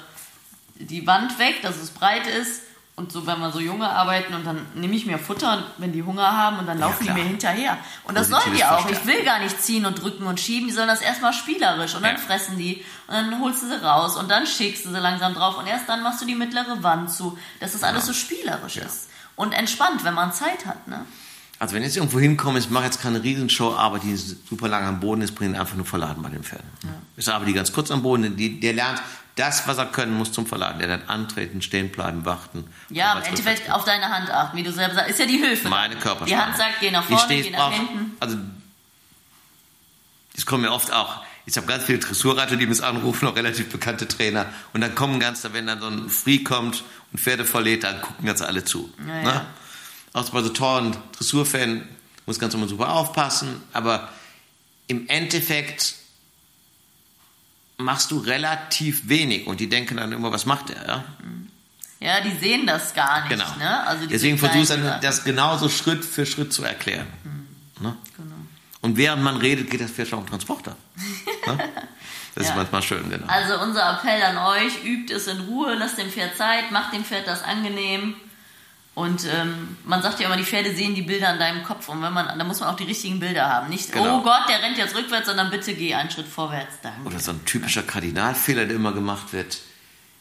[0.77, 2.62] die Wand weg, dass es breit ist.
[2.97, 6.05] Und so, wenn wir so junge arbeiten und dann nehme ich mir Futter, wenn die
[6.05, 7.16] Hunger haben und dann laufen die klar.
[7.18, 7.76] mir hinterher.
[8.05, 8.88] Und das sollen die auch.
[8.88, 12.05] Ich will gar nicht ziehen und drücken und schieben, die sollen das erstmal spielerisch und
[12.05, 12.20] dann Ja.
[12.20, 15.59] fressen die und dann holst du sie raus und dann schickst du sie langsam drauf
[15.59, 19.09] und erst dann machst du die mittlere Wand zu, dass das alles so spielerisch ist.
[19.36, 20.86] und entspannt, wenn man Zeit hat.
[20.86, 21.05] Ne?
[21.59, 24.84] Also wenn ich jetzt irgendwo hinkomme, ich mache jetzt keine Riesenshow, aber die super lang
[24.84, 26.68] am Boden ist, bringen einfach nur Verladen bei den Pferden.
[26.84, 26.90] Ja.
[27.16, 29.03] Ich arbeite die ganz kurz am Boden, die, der lernt
[29.37, 30.78] das, was er können muss zum Verladen.
[30.78, 32.68] Der lernt antreten, stehen bleiben, warten.
[32.89, 35.11] Ja, im Endeffekt auf deine Hand achten, wie du selber sagst.
[35.11, 35.68] Ist ja die Hilfe.
[35.68, 36.30] Meine Körpersprache.
[36.30, 38.16] Die Hand sagt, geh nach vorne, geh nach hinten.
[38.20, 38.37] Also,
[40.35, 43.68] das kommt mir oft auch ich habe ganz viele Dressurreiter, die mich anrufen, auch relativ
[43.68, 44.47] bekannte Trainer.
[44.72, 48.26] Und dann kommen ganz, wenn dann so ein Free kommt und Pferde verlädt, dann gucken
[48.26, 48.93] ganz alle zu.
[48.99, 49.22] Ja, ne?
[49.24, 49.47] ja.
[50.14, 51.87] Auch bei so tollen Dressurfan
[52.24, 54.09] muss ganz immer super aufpassen, aber
[54.87, 55.97] im Endeffekt
[57.77, 60.87] machst du relativ wenig und die denken dann immer, was macht er?
[60.87, 61.05] Ja,
[62.01, 63.31] ja die sehen das gar nicht.
[63.31, 63.57] Genau.
[63.59, 63.87] Ne?
[63.87, 67.07] Also Deswegen versuchst du das genauso Schritt für Schritt zu erklären.
[67.25, 67.85] Mhm.
[67.85, 67.97] Ne?
[68.16, 68.35] Genau.
[68.81, 70.77] Und während man redet, geht das Pferd schon auf den Transporter.
[71.47, 71.59] Ne?
[72.35, 72.51] Das ja.
[72.51, 73.27] ist manchmal schön, genau.
[73.29, 77.05] Also unser Appell an euch, übt es in Ruhe, lasst dem Pferd Zeit, macht dem
[77.05, 78.16] Pferd das angenehm.
[78.95, 81.88] Und ähm, man sagt ja immer, die Pferde sehen die Bilder in deinem Kopf.
[81.88, 83.68] Und wenn man, da muss man auch die richtigen Bilder haben.
[83.68, 84.18] Nicht, genau.
[84.18, 86.76] oh Gott, der rennt jetzt rückwärts, sondern bitte geh einen Schritt vorwärts.
[86.80, 87.03] Danke.
[87.05, 89.59] Oder so ein typischer Kardinalfehler, der immer gemacht wird.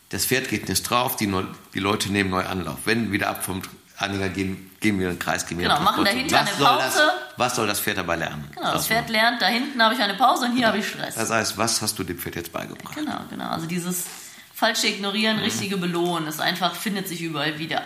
[0.09, 1.31] Das Pferd geht nicht drauf, die,
[1.73, 2.79] die Leute nehmen neu Anlauf.
[2.85, 3.61] Wenn wieder ab vom
[3.97, 6.81] Anhänger gehen, gehen wir in den Kreis, gehen wir Genau, machen dahinter eine Pause.
[6.81, 8.49] Das, was soll das Pferd dabei lernen?
[8.55, 10.67] Genau, das Pferd lernt, da hinten habe ich eine Pause und hier genau.
[10.69, 11.15] habe ich Stress.
[11.15, 12.95] Das heißt, was hast du dem Pferd jetzt beigebracht?
[12.95, 13.49] Genau, genau.
[13.49, 14.05] Also dieses
[14.53, 15.43] falsche Ignorieren, mhm.
[15.43, 17.83] richtige Belohnen, ist einfach, findet sich überall wieder.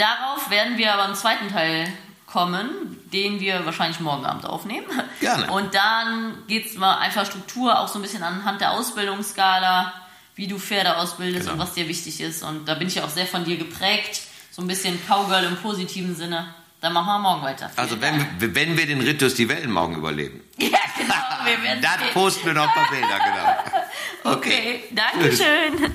[0.00, 1.92] Darauf werden wir aber im zweiten Teil
[2.26, 2.70] kommen,
[3.12, 4.86] den wir wahrscheinlich morgen Abend aufnehmen.
[5.20, 5.50] Gerne.
[5.52, 9.92] Und dann geht es mal einfach Struktur, auch so ein bisschen anhand der Ausbildungsskala,
[10.36, 11.52] wie du Pferde ausbildest genau.
[11.52, 12.42] und was dir wichtig ist.
[12.42, 16.14] Und da bin ich auch sehr von dir geprägt so ein bisschen Cowgirl im positiven
[16.14, 16.54] Sinne.
[16.80, 17.68] Dann machen wir morgen weiter.
[17.68, 20.40] Vielen also wenn, wenn wir den durch die Wellen morgen überleben.
[20.60, 21.14] Ja, genau.
[21.44, 23.80] Wir werden Dann posten wir noch ein paar Bilder, genau.
[24.36, 25.94] Okay, okay danke schön.